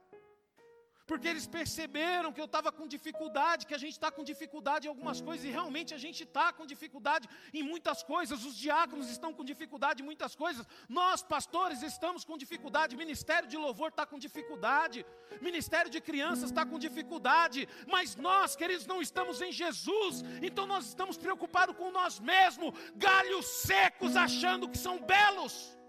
[1.06, 4.90] porque eles perceberam que eu estava com dificuldade, que a gente está com dificuldade em
[4.90, 9.32] algumas coisas, e realmente a gente está com dificuldade em muitas coisas, os diáconos estão
[9.32, 14.18] com dificuldade em muitas coisas, nós, pastores, estamos com dificuldade, ministério de louvor está com
[14.18, 15.04] dificuldade,
[15.40, 20.86] ministério de crianças está com dificuldade, mas nós, queridos, não estamos em Jesus, então nós
[20.86, 25.81] estamos preocupados com nós mesmos, galhos secos, achando que são belos.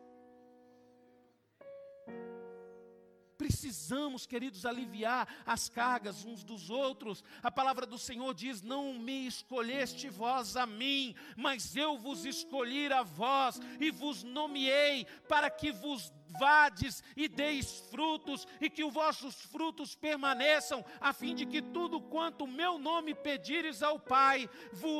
[3.63, 7.23] Precisamos, queridos, aliviar as cargas uns dos outros.
[7.41, 12.91] A palavra do Senhor diz: Não me escolheste vós a mim, mas eu vos escolhi
[12.91, 18.93] a vós e vos nomeei para que vos vades e deis frutos e que os
[18.93, 24.49] vossos frutos permaneçam, a fim de que tudo quanto meu nome pedires ao Pai,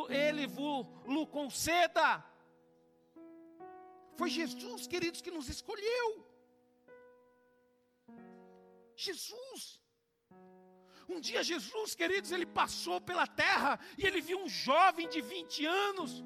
[0.10, 0.88] ele vos
[1.30, 2.24] conceda.
[4.16, 6.33] Foi Jesus, queridos, que nos escolheu.
[8.96, 9.82] Jesus.
[11.08, 15.66] Um dia Jesus, queridos, ele passou pela terra e ele viu um jovem de 20
[15.66, 16.24] anos.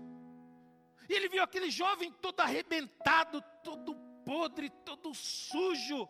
[1.10, 3.96] E ele viu aquele jovem todo arrebentado, todo
[4.26, 6.08] podre, todo sujo.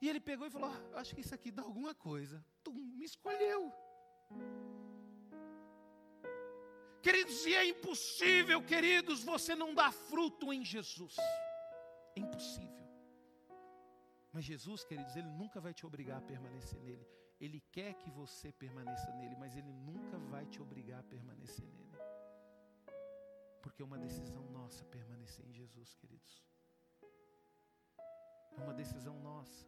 [0.00, 2.44] E ele pegou e falou: ah, Acho que isso aqui dá alguma coisa.
[2.62, 3.72] Tu me escolheu.
[7.02, 11.16] Queridos, e é impossível, queridos, você não dar fruto em Jesus.
[12.16, 12.63] É impossível.
[14.34, 17.06] Mas Jesus, queridos, Ele nunca vai te obrigar a permanecer nele.
[17.40, 21.98] Ele quer que você permaneça nele, mas Ele nunca vai te obrigar a permanecer nele.
[23.62, 26.42] Porque é uma decisão nossa permanecer em Jesus, queridos.
[28.56, 29.64] É uma decisão nossa.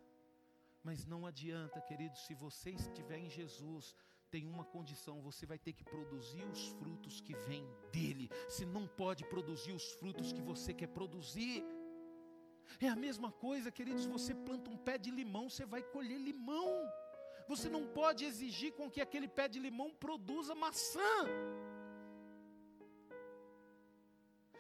[0.83, 3.95] Mas não adianta, queridos, se você estiver em Jesus,
[4.31, 8.29] tem uma condição: você vai ter que produzir os frutos que vêm dele.
[8.49, 11.65] Se não pode produzir os frutos que você quer produzir,
[12.81, 16.71] é a mesma coisa, queridos, você planta um pé de limão, você vai colher limão.
[17.49, 21.19] Você não pode exigir com que aquele pé de limão produza maçã.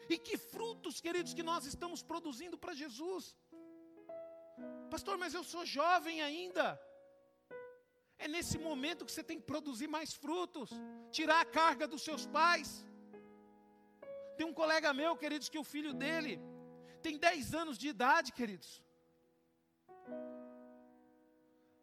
[0.08, 3.36] E que frutos, queridos, que nós estamos produzindo para Jesus?
[4.94, 6.66] Pastor, mas eu sou jovem ainda.
[8.18, 10.70] É nesse momento que você tem que produzir mais frutos,
[11.10, 12.86] tirar a carga dos seus pais.
[14.36, 16.34] Tem um colega meu, queridos, que o filho dele
[17.06, 18.70] tem 10 anos de idade, queridos.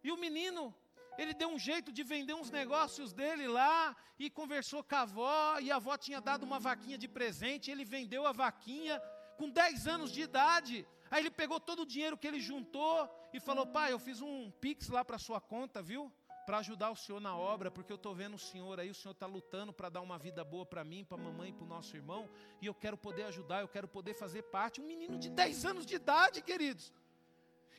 [0.03, 0.75] E o menino,
[1.17, 5.59] ele deu um jeito de vender uns negócios dele lá e conversou com a avó,
[5.61, 9.01] e a avó tinha dado uma vaquinha de presente, ele vendeu a vaquinha
[9.37, 10.85] com 10 anos de idade.
[11.09, 12.97] Aí ele pegou todo o dinheiro que ele juntou
[13.33, 16.11] e falou: Pai, eu fiz um pix lá para sua conta, viu?
[16.45, 19.13] Para ajudar o senhor na obra, porque eu estou vendo o senhor aí, o senhor
[19.13, 21.67] está lutando para dar uma vida boa para mim, para a mamãe e para o
[21.67, 22.29] nosso irmão,
[22.61, 24.81] e eu quero poder ajudar, eu quero poder fazer parte.
[24.81, 26.91] Um menino de 10 anos de idade, queridos.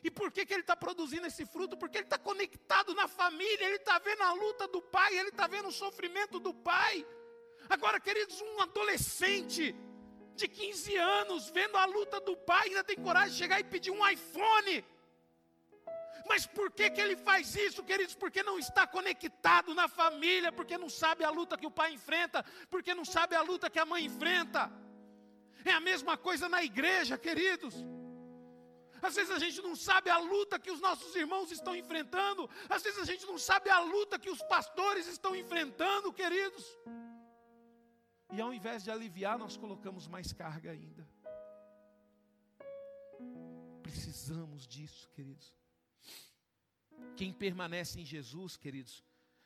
[0.03, 1.75] E por que, que ele está produzindo esse fruto?
[1.75, 5.47] Porque ele está conectado na família, ele está vendo a luta do pai, ele está
[5.47, 7.05] vendo o sofrimento do pai.
[7.69, 9.75] Agora, queridos, um adolescente
[10.35, 13.91] de 15 anos, vendo a luta do pai, ainda tem coragem de chegar e pedir
[13.91, 14.85] um iPhone.
[16.27, 18.15] Mas por que, que ele faz isso, queridos?
[18.15, 22.43] Porque não está conectado na família, porque não sabe a luta que o pai enfrenta,
[22.69, 24.71] porque não sabe a luta que a mãe enfrenta.
[25.63, 27.75] É a mesma coisa na igreja, queridos.
[29.01, 32.81] Às vezes a gente não sabe a luta que os nossos irmãos estão enfrentando, às
[32.81, 36.65] vezes a gente não sabe a luta que os pastores estão enfrentando, queridos.
[38.31, 41.07] E ao invés de aliviar, nós colocamos mais carga ainda.
[43.83, 45.53] Precisamos disso, queridos.
[47.15, 49.03] Quem permanece em Jesus, queridos,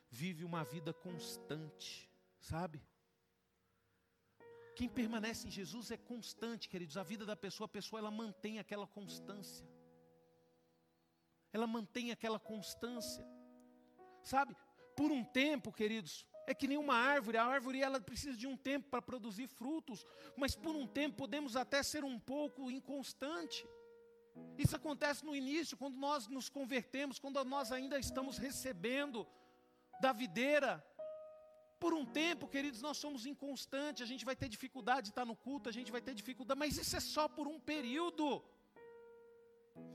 [0.09, 2.81] vive uma vida constante, sabe?
[4.75, 6.97] Quem permanece em Jesus é constante, queridos.
[6.97, 9.67] A vida da pessoa, a pessoa ela mantém aquela constância.
[11.51, 13.25] Ela mantém aquela constância.
[14.23, 14.55] Sabe?
[14.95, 18.57] Por um tempo, queridos, é que nem uma árvore, a árvore ela precisa de um
[18.57, 23.67] tempo para produzir frutos, mas por um tempo podemos até ser um pouco inconstante.
[24.57, 29.25] Isso acontece no início, quando nós nos convertemos, quando nós ainda estamos recebendo
[30.01, 30.85] da videira.
[31.79, 35.35] Por um tempo, queridos, nós somos inconstantes, a gente vai ter dificuldade de estar no
[35.35, 38.43] culto, a gente vai ter dificuldade, mas isso é só por um período.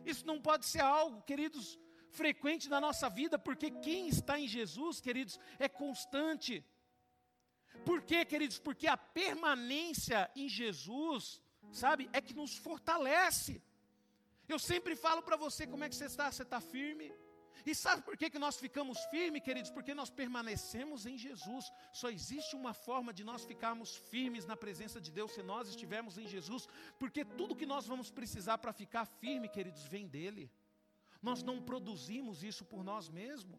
[0.04, 1.78] Isso não pode ser algo, queridos,
[2.08, 6.64] frequente na nossa vida, porque quem está em Jesus, queridos, é constante.
[7.84, 8.58] Por quê, queridos?
[8.58, 13.62] Porque a permanência em Jesus, sabe, é que nos fortalece.
[14.48, 17.12] Eu sempre falo para você como é que você está, você está firme.
[17.66, 19.70] E sabe por que, que nós ficamos firmes, queridos?
[19.70, 21.72] Porque nós permanecemos em Jesus.
[21.92, 26.18] Só existe uma forma de nós ficarmos firmes na presença de Deus se nós estivermos
[26.18, 26.68] em Jesus.
[26.98, 30.50] Porque tudo que nós vamos precisar para ficar firme, queridos, vem dEle.
[31.22, 33.58] Nós não produzimos isso por nós mesmos.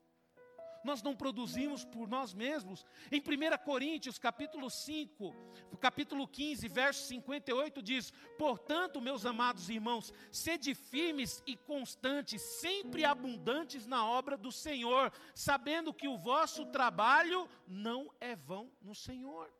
[0.86, 2.86] Nós não produzimos por nós mesmos.
[3.12, 5.36] Em 1 Coríntios, capítulo 5,
[5.82, 13.88] capítulo 15, verso 58 diz: "Portanto, meus amados irmãos, sede firmes e constantes, sempre abundantes
[13.88, 19.52] na obra do Senhor, sabendo que o vosso trabalho não é vão no Senhor."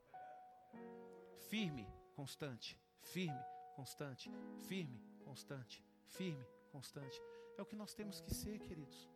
[1.50, 3.44] Firme, constante, firme,
[3.76, 4.32] constante,
[4.68, 7.20] firme, constante, firme, constante.
[7.58, 9.15] É o que nós temos que ser, queridos.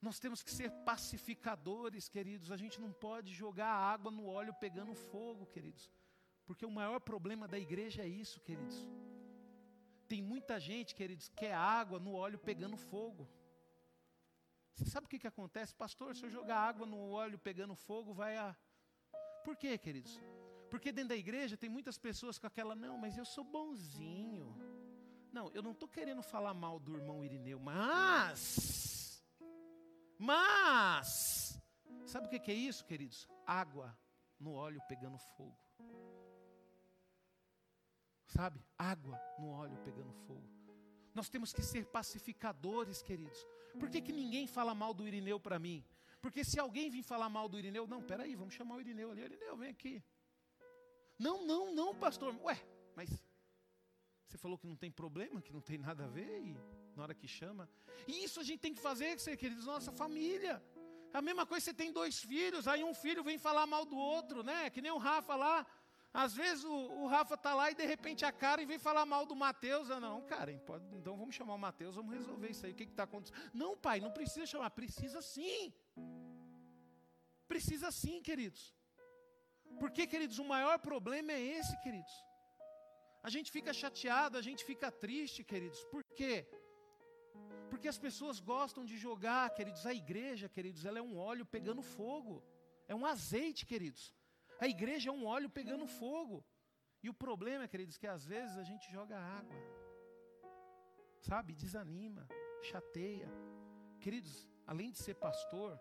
[0.00, 2.52] Nós temos que ser pacificadores, queridos.
[2.52, 5.90] A gente não pode jogar água no óleo pegando fogo, queridos.
[6.44, 8.86] Porque o maior problema da igreja é isso, queridos.
[10.06, 13.28] Tem muita gente, queridos, que é água no óleo pegando fogo.
[14.74, 15.74] Você sabe o que, que acontece?
[15.74, 18.54] Pastor, se eu jogar água no óleo pegando fogo, vai a.
[19.42, 20.20] Por quê, queridos?
[20.70, 24.54] Porque dentro da igreja tem muitas pessoas com aquela, não, mas eu sou bonzinho.
[25.32, 28.85] Não, eu não estou querendo falar mal do irmão Irineu, mas.
[30.18, 31.60] Mas.
[32.06, 33.28] Sabe o que é isso, queridos?
[33.46, 33.96] Água
[34.38, 35.56] no óleo pegando fogo.
[38.26, 38.60] Sabe?
[38.78, 40.48] Água no óleo pegando fogo.
[41.14, 43.46] Nós temos que ser pacificadores, queridos.
[43.78, 45.84] Por que, que ninguém fala mal do Irineu para mim?
[46.20, 49.22] Porque se alguém vir falar mal do Irineu, não, peraí, vamos chamar o Irineu ali.
[49.22, 50.02] Irineu, vem aqui.
[51.18, 52.34] Não, não, não, pastor.
[52.42, 52.60] Ué,
[52.94, 53.08] mas
[54.26, 56.56] você falou que não tem problema, que não tem nada a ver, e
[56.96, 57.68] na hora que chama.
[58.06, 60.62] E isso a gente tem que fazer, queridos, nossa família.
[61.12, 64.42] A mesma coisa, você tem dois filhos, aí um filho vem falar mal do outro,
[64.42, 64.70] né?
[64.70, 65.66] Que nem o Rafa lá.
[66.12, 69.26] Às vezes o, o Rafa está lá e de repente a Karen vem falar mal
[69.26, 69.90] do Mateus.
[69.90, 72.72] Ah, não, Karen, pode, então vamos chamar o Mateus, vamos resolver isso aí.
[72.72, 73.38] O que está acontecendo?
[73.52, 75.72] Não, pai, não precisa chamar, precisa sim.
[77.46, 78.74] Precisa sim, queridos.
[79.78, 82.14] Porque, queridos, o maior problema é esse, queridos.
[83.22, 85.84] A gente fica chateado, a gente fica triste, queridos.
[85.84, 86.46] Por quê?
[87.70, 89.84] Porque as pessoas gostam de jogar, queridos.
[89.86, 92.42] A igreja, queridos, ela é um óleo pegando fogo.
[92.88, 94.14] É um azeite, queridos.
[94.60, 96.44] A igreja é um óleo pegando fogo.
[97.02, 99.60] E o problema, queridos, é que às vezes a gente joga água.
[101.20, 101.54] Sabe?
[101.54, 102.26] Desanima,
[102.62, 103.28] chateia.
[104.00, 105.78] Queridos, além de ser pastor,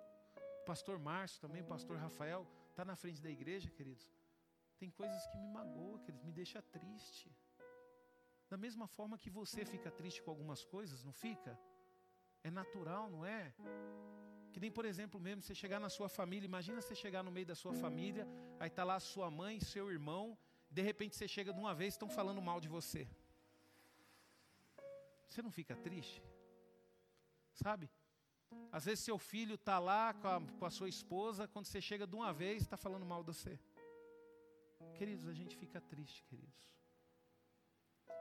[0.66, 4.12] pastor Márcio também, pastor Rafael, está na frente da igreja, queridos.
[4.78, 7.32] Tem coisas que me magoam, queridos, me deixa triste.
[8.50, 11.58] Da mesma forma que você fica triste com algumas coisas, não fica?
[12.48, 13.42] É natural, não é?
[14.54, 17.48] Que nem, por exemplo, mesmo você chegar na sua família, imagina você chegar no meio
[17.52, 18.26] da sua família,
[18.60, 20.38] aí está lá sua mãe, seu irmão,
[20.70, 23.08] de repente você chega de uma vez estão falando mal de você.
[25.28, 26.22] Você não fica triste?
[27.54, 27.90] Sabe?
[28.72, 32.06] Às vezes seu filho está lá com a, com a, sua esposa, quando você chega
[32.06, 33.60] de uma vez, está falando mal de você.
[35.00, 36.64] Queridos, a gente fica triste, queridos.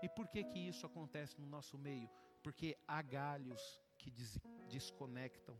[0.02, 2.08] E por que que isso acontece no nosso meio?
[2.42, 4.38] Porque há galhos que des
[4.68, 5.58] desconectam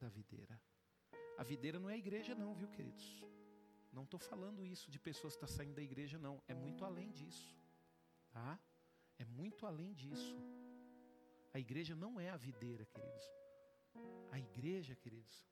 [0.00, 0.60] da videira.
[1.38, 3.06] A videira não é a igreja não, viu, queridos?
[3.92, 6.42] Não estou falando isso de pessoas que estão tá saindo da igreja, não.
[6.48, 7.56] É muito além disso.
[8.30, 8.58] Tá?
[9.16, 10.36] É muito além disso.
[11.54, 13.26] A igreja não é a videira, queridos.
[14.32, 15.46] A igreja, queridos,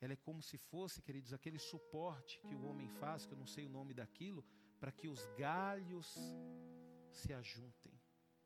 [0.00, 3.46] ela é como se fosse, queridos, aquele suporte que o homem faz, que eu não
[3.46, 4.44] sei o nome daquilo,
[4.78, 6.08] para que os galhos
[7.10, 8.00] se ajuntem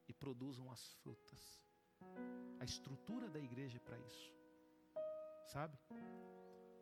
[0.08, 1.65] e produzam as frutas.
[2.58, 4.32] A estrutura da igreja é para isso.
[5.46, 5.78] Sabe?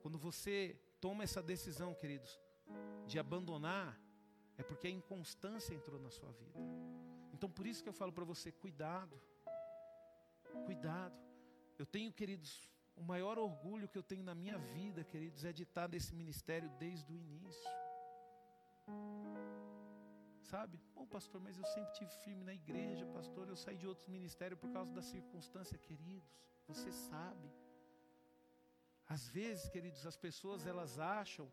[0.02, 2.40] Quando você toma essa decisão, queridos,
[3.06, 4.00] de abandonar,
[4.56, 6.58] é porque a inconstância entrou na sua vida.
[7.32, 9.20] Então por isso que eu falo para você, cuidado.
[10.64, 11.18] Cuidado.
[11.78, 15.64] Eu tenho, queridos, o maior orgulho que eu tenho na minha vida, queridos, é de
[15.64, 17.70] estar nesse ministério desde o início.
[20.54, 20.78] Sabe?
[20.94, 23.48] Bom, pastor, mas eu sempre tive firme na igreja, pastor.
[23.48, 26.32] Eu saí de outros ministérios por causa da circunstância, queridos.
[26.68, 27.48] Você sabe.
[29.14, 31.46] Às vezes, queridos, as pessoas elas acham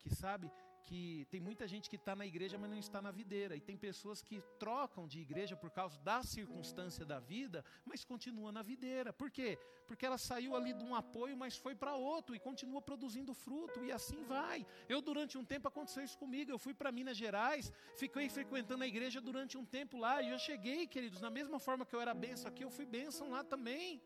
[0.00, 0.50] que, sabe,
[0.88, 3.54] que tem muita gente que está na igreja, mas não está na videira.
[3.54, 8.50] E tem pessoas que trocam de igreja por causa da circunstância da vida, mas continua
[8.50, 9.12] na videira.
[9.12, 9.50] Por quê?
[9.88, 13.84] Porque ela saiu ali de um apoio, mas foi para outro e continua produzindo fruto,
[13.86, 14.58] e assim vai.
[14.88, 16.50] Eu, durante um tempo, aconteceu isso comigo.
[16.50, 17.70] Eu fui para Minas Gerais,
[18.02, 21.84] fiquei frequentando a igreja durante um tempo lá, e eu cheguei, queridos, na mesma forma
[21.84, 24.00] que eu era benção aqui, eu fui benção lá também.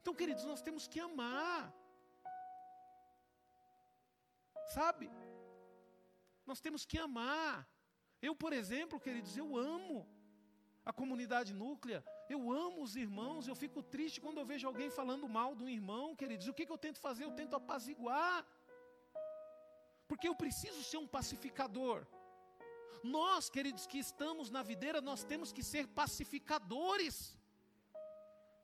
[0.00, 1.60] Então, queridos, nós temos que amar.
[4.68, 5.10] Sabe?
[6.46, 7.68] Nós temos que amar.
[8.20, 10.06] Eu, por exemplo, queridos, eu amo
[10.84, 12.02] a comunidade núclea,
[12.34, 15.68] eu amo os irmãos, eu fico triste quando eu vejo alguém falando mal de um
[15.68, 16.48] irmão, queridos.
[16.48, 17.24] O que, que eu tento fazer?
[17.24, 18.46] Eu tento apaziguar.
[20.08, 22.06] Porque eu preciso ser um pacificador.
[23.02, 27.36] Nós, queridos, que estamos na videira, nós temos que ser pacificadores.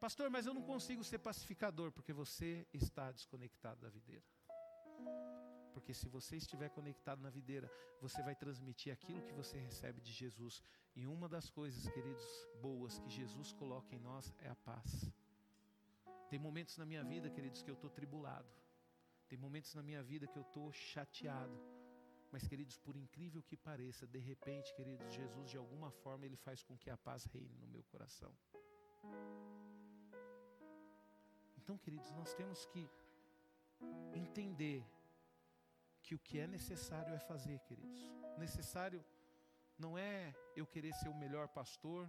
[0.01, 4.25] Pastor, mas eu não consigo ser pacificador porque você está desconectado da videira.
[5.75, 7.69] Porque se você estiver conectado na videira,
[8.01, 10.63] você vai transmitir aquilo que você recebe de Jesus.
[10.95, 12.25] E uma das coisas, queridos,
[12.63, 15.13] boas que Jesus coloca em nós é a paz.
[16.31, 18.49] Tem momentos na minha vida, queridos, que eu estou tribulado.
[19.29, 21.59] Tem momentos na minha vida que eu estou chateado.
[22.31, 26.63] Mas, queridos, por incrível que pareça, de repente, queridos, Jesus, de alguma forma, Ele faz
[26.63, 28.33] com que a paz reine no meu coração.
[31.59, 32.89] Então, queridos, nós temos que
[34.15, 34.85] entender
[36.05, 38.03] que o que é necessário é fazer, queridos.
[38.39, 39.03] Necessário
[39.79, 42.09] não é eu querer ser o melhor pastor,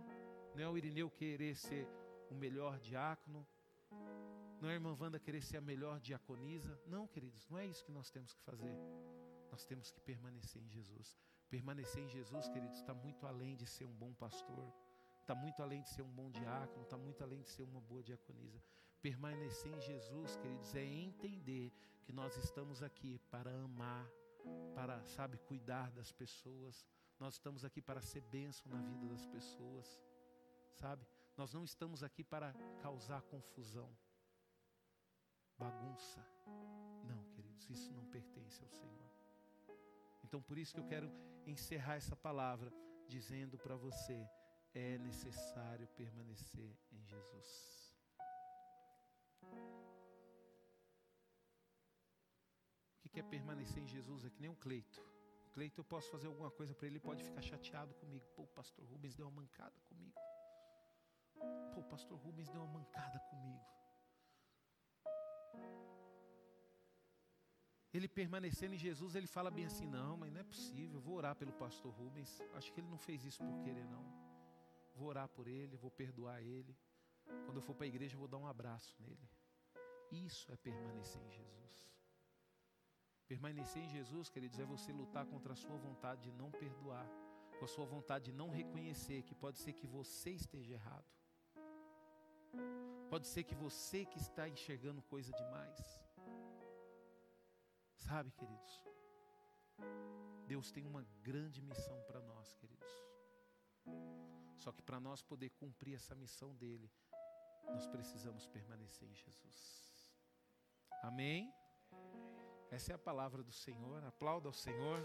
[0.53, 1.87] não é o Irineu querer ser
[2.29, 3.47] o melhor diácono,
[4.61, 6.79] não é a irmã Wanda querer ser a melhor diaconisa.
[6.87, 8.75] Não, queridos, não é isso que nós temos que fazer.
[9.51, 11.17] Nós temos que permanecer em Jesus.
[11.49, 14.73] Permanecer em Jesus, queridos, está muito além de ser um bom pastor,
[15.21, 18.03] está muito além de ser um bom diácono, está muito além de ser uma boa
[18.03, 18.61] diaconisa.
[19.01, 21.71] Permanecer em Jesus, queridos, é entender
[22.05, 24.07] que nós estamos aqui para amar,
[24.75, 26.85] para, sabe, cuidar das pessoas.
[27.19, 29.99] Nós estamos aqui para ser bênção na vida das pessoas,
[30.73, 31.05] sabe?
[31.35, 33.89] Nós não estamos aqui para causar confusão,
[35.57, 36.23] bagunça.
[37.03, 39.11] Não, queridos, isso não pertence ao Senhor.
[40.23, 41.11] Então, por isso que eu quero
[41.45, 42.71] encerrar essa palavra
[43.07, 44.29] dizendo para você:
[44.73, 47.95] é necessário permanecer em Jesus.
[53.15, 54.99] Quer permanecer em Jesus é que nem um Cleito.
[55.47, 58.25] O Cleito eu posso fazer alguma coisa para ele, ele pode ficar chateado comigo.
[58.35, 60.19] Pô, o pastor Rubens deu uma mancada comigo.
[61.73, 63.65] Pô, o pastor Rubens deu uma mancada comigo.
[67.93, 71.35] Ele permanecendo em Jesus, ele fala bem assim: não, mas não é possível, vou orar
[71.37, 72.41] pelo pastor Rubens.
[72.55, 74.05] Acho que ele não fez isso por querer, não.
[74.93, 76.75] Vou orar por ele, vou perdoar ele.
[77.45, 79.29] Quando eu for para a igreja, eu vou dar um abraço nele.
[80.11, 81.94] Isso é permanecer em Jesus.
[83.27, 87.07] Permanecer em Jesus, queridos, é você lutar contra a sua vontade de não perdoar,
[87.57, 91.05] com a sua vontade de não reconhecer que pode ser que você esteja errado.
[93.09, 95.79] Pode ser que você que está enxergando coisa demais.
[97.95, 98.83] Sabe, queridos?
[100.47, 102.93] Deus tem uma grande missão para nós, queridos.
[104.57, 106.91] Só que para nós poder cumprir essa missão dele,
[107.67, 110.13] nós precisamos permanecer em Jesus.
[111.01, 111.51] Amém?
[112.75, 114.03] Essa é a palavra do Senhor.
[114.03, 114.99] Aplauda ao Senhor.